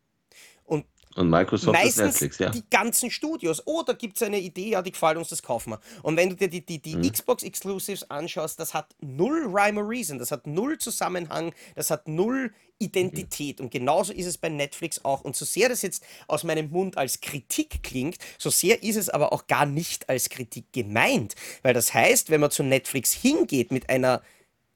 [0.64, 0.84] Und
[1.16, 2.50] und Microsoft Meistens ist Netflix, ja.
[2.50, 3.66] Die ganzen Studios.
[3.66, 5.80] Oder gibt es eine Idee, ja, die gefällt uns, das kaufen wir.
[6.02, 7.10] Und wenn du dir die, die, die mhm.
[7.10, 12.06] Xbox Exclusives anschaust, das hat null Rhyme or Reason, das hat null Zusammenhang, das hat
[12.06, 13.58] null Identität.
[13.58, 13.66] Mhm.
[13.66, 15.22] Und genauso ist es bei Netflix auch.
[15.22, 19.08] Und so sehr das jetzt aus meinem Mund als Kritik klingt, so sehr ist es
[19.08, 21.34] aber auch gar nicht als Kritik gemeint.
[21.62, 24.22] Weil das heißt, wenn man zu Netflix hingeht mit einer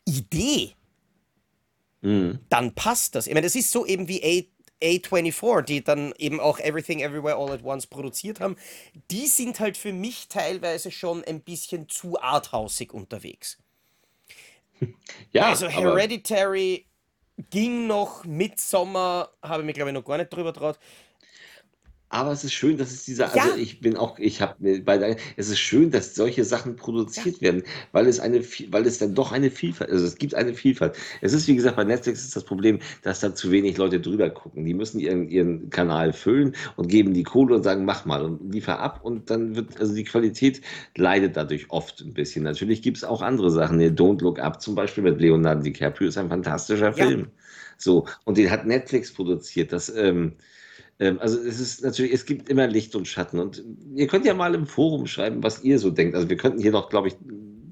[0.05, 0.73] Idee,
[2.01, 2.41] mhm.
[2.49, 3.27] dann passt das.
[3.27, 4.23] Ich meine, das ist so eben wie
[4.83, 8.57] A24, die dann eben auch Everything Everywhere All at Once produziert haben,
[9.11, 13.59] die sind halt für mich teilweise schon ein bisschen zu arthausig unterwegs.
[15.31, 16.87] Ja, also Hereditary
[17.51, 20.79] ging noch, Midsommer habe ich mir glaube ich noch gar nicht drüber traut.
[22.13, 23.57] Aber es ist schön, dass es diese, also ja.
[23.57, 27.41] ich bin auch, ich habe bei der, es ist schön, dass solche Sachen produziert ja.
[27.41, 30.95] werden, weil es eine, weil es dann doch eine Vielfalt, also es gibt eine Vielfalt.
[31.23, 34.29] Es ist wie gesagt bei Netflix ist das Problem, dass da zu wenig Leute drüber
[34.29, 34.67] gucken.
[34.67, 38.53] Die müssen ihren, ihren Kanal füllen und geben die Kohle und sagen, mach mal und
[38.53, 40.61] liefer ab und dann wird, also die Qualität
[40.99, 42.45] leidet dadurch oft ein bisschen.
[42.45, 43.81] Natürlich gibt es auch andere Sachen.
[43.81, 47.21] Don't Look Up zum Beispiel mit Leonardo DiCaprio ist ein fantastischer Film.
[47.21, 47.27] Ja.
[47.79, 49.73] So und den hat Netflix produziert.
[49.73, 50.35] Das ähm,
[51.19, 53.39] also es ist natürlich, es gibt immer Licht und Schatten.
[53.39, 53.63] Und
[53.95, 56.15] ihr könnt ja mal im Forum schreiben, was ihr so denkt.
[56.15, 57.17] Also wir könnten hier noch, glaube ich,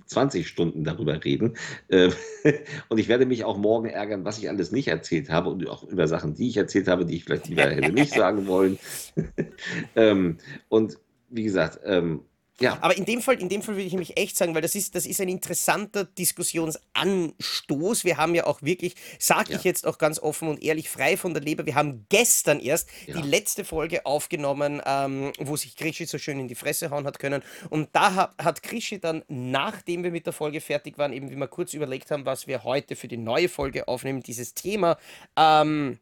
[0.07, 1.57] 20 Stunden darüber reden.
[1.89, 2.13] Ähm,
[2.89, 5.85] und ich werde mich auch morgen ärgern, was ich alles nicht erzählt habe und auch
[5.85, 8.79] über Sachen, die ich erzählt habe, die ich vielleicht lieber hätte nicht sagen wollen.
[9.97, 12.23] ähm, und wie gesagt, ähm,
[12.61, 12.79] ja.
[12.81, 14.95] Aber in dem Fall, in dem Fall würde ich nämlich echt sagen, weil das ist,
[14.95, 18.05] das ist ein interessanter Diskussionsanstoß.
[18.05, 19.59] Wir haben ja auch wirklich, sage ja.
[19.59, 22.89] ich jetzt auch ganz offen und ehrlich, frei von der Leber, wir haben gestern erst
[23.07, 23.21] ja.
[23.21, 27.19] die letzte Folge aufgenommen, ähm, wo sich Krischi so schön in die Fresse hauen hat
[27.19, 27.43] können.
[27.71, 31.37] Und da hat, hat Krischi dann, nachdem wir mit der Folge fertig waren, eben wie
[31.37, 34.99] wir kurz überlegt haben, was wir heute für die neue Folge aufnehmen, dieses Thema.
[35.37, 35.99] Ähm,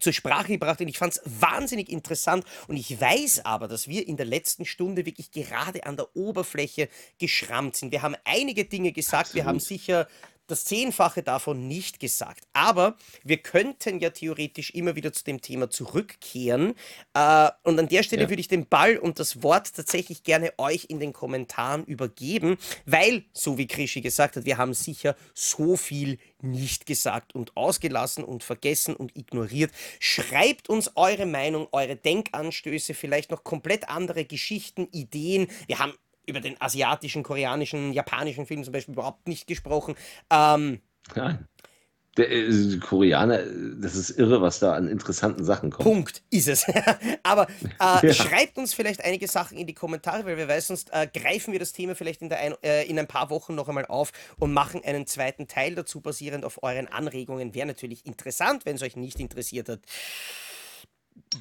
[0.00, 4.06] zur Sprache gebracht und ich fand es wahnsinnig interessant und ich weiß aber, dass wir
[4.06, 6.88] in der letzten Stunde wirklich gerade an der Oberfläche
[7.18, 7.92] geschrammt sind.
[7.92, 9.34] Wir haben einige Dinge gesagt, Absolut.
[9.34, 10.08] wir haben sicher
[10.46, 12.46] das Zehnfache davon nicht gesagt.
[12.52, 16.74] Aber wir könnten ja theoretisch immer wieder zu dem Thema zurückkehren.
[17.14, 18.28] Äh, und an der Stelle ja.
[18.28, 23.24] würde ich den Ball und das Wort tatsächlich gerne euch in den Kommentaren übergeben, weil,
[23.32, 28.44] so wie Krischi gesagt hat, wir haben sicher so viel nicht gesagt und ausgelassen und
[28.44, 29.72] vergessen und ignoriert.
[30.00, 35.48] Schreibt uns eure Meinung, eure Denkanstöße, vielleicht noch komplett andere Geschichten, Ideen.
[35.66, 35.94] Wir haben
[36.26, 39.94] über den asiatischen, koreanischen, japanischen Film zum Beispiel überhaupt nicht gesprochen.
[40.30, 40.80] Ähm,
[41.14, 41.46] Nein.
[42.16, 43.40] Der äh, Koreaner,
[43.78, 45.84] das ist irre, was da an interessanten Sachen kommt.
[45.84, 46.64] Punkt, ist es.
[47.22, 47.46] Aber
[47.78, 48.14] äh, ja.
[48.14, 51.58] schreibt uns vielleicht einige Sachen in die Kommentare, weil wir weiß, sonst äh, greifen wir
[51.58, 54.80] das Thema vielleicht in, ein, äh, in, ein, paar Wochen noch einmal auf und machen
[54.82, 57.54] einen zweiten Teil dazu, basierend auf euren Anregungen.
[57.54, 59.80] Wäre natürlich interessant, wenn es euch nicht interessiert hat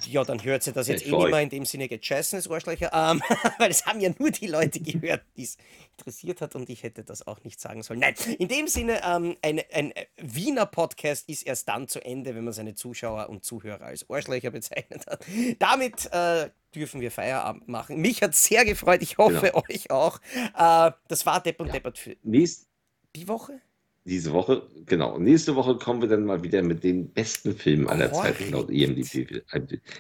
[0.08, 2.92] ja, dann hört sie das jetzt eh nicht mehr in dem Sinne gechessen, das Arschlöcher,
[2.94, 3.22] ähm,
[3.60, 5.58] weil es haben ja nur die Leute gehört, die es
[5.98, 8.00] interessiert hat und ich hätte das auch nicht sagen sollen.
[8.00, 12.44] Nein, in dem Sinne, ähm, ein, ein Wiener Podcast ist erst dann zu Ende, wenn
[12.44, 15.26] man seine Zuschauer und Zuhörer als Arschlöcher bezeichnet hat.
[15.60, 18.02] Damit äh, dürfen wir Feierabend machen.
[18.02, 19.64] Mich hat sehr gefreut, ich hoffe genau.
[19.70, 20.20] euch auch.
[20.58, 21.74] Äh, das war Depp und ja.
[21.74, 22.68] Deppert für Nächst
[23.16, 23.62] die Woche
[24.06, 25.18] diese Woche, genau.
[25.18, 29.42] Nächste Woche kommen wir dann mal wieder mit den besten Filmen aller Zeiten laut EMDB.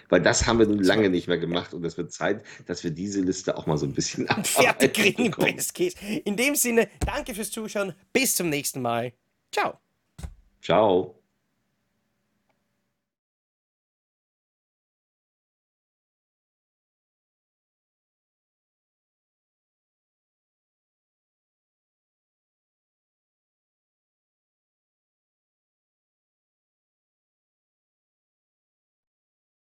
[0.10, 2.92] Weil das haben wir nun lange nicht mehr gemacht und es wird Zeit, dass wir
[2.92, 5.32] diese Liste auch mal so ein bisschen fertig kriegen.
[5.32, 5.96] Best Case.
[6.24, 7.94] In dem Sinne, danke fürs Zuschauen.
[8.14, 9.12] Bis zum nächsten Mal.
[9.52, 9.80] Ciao.
[10.62, 11.25] Ciao.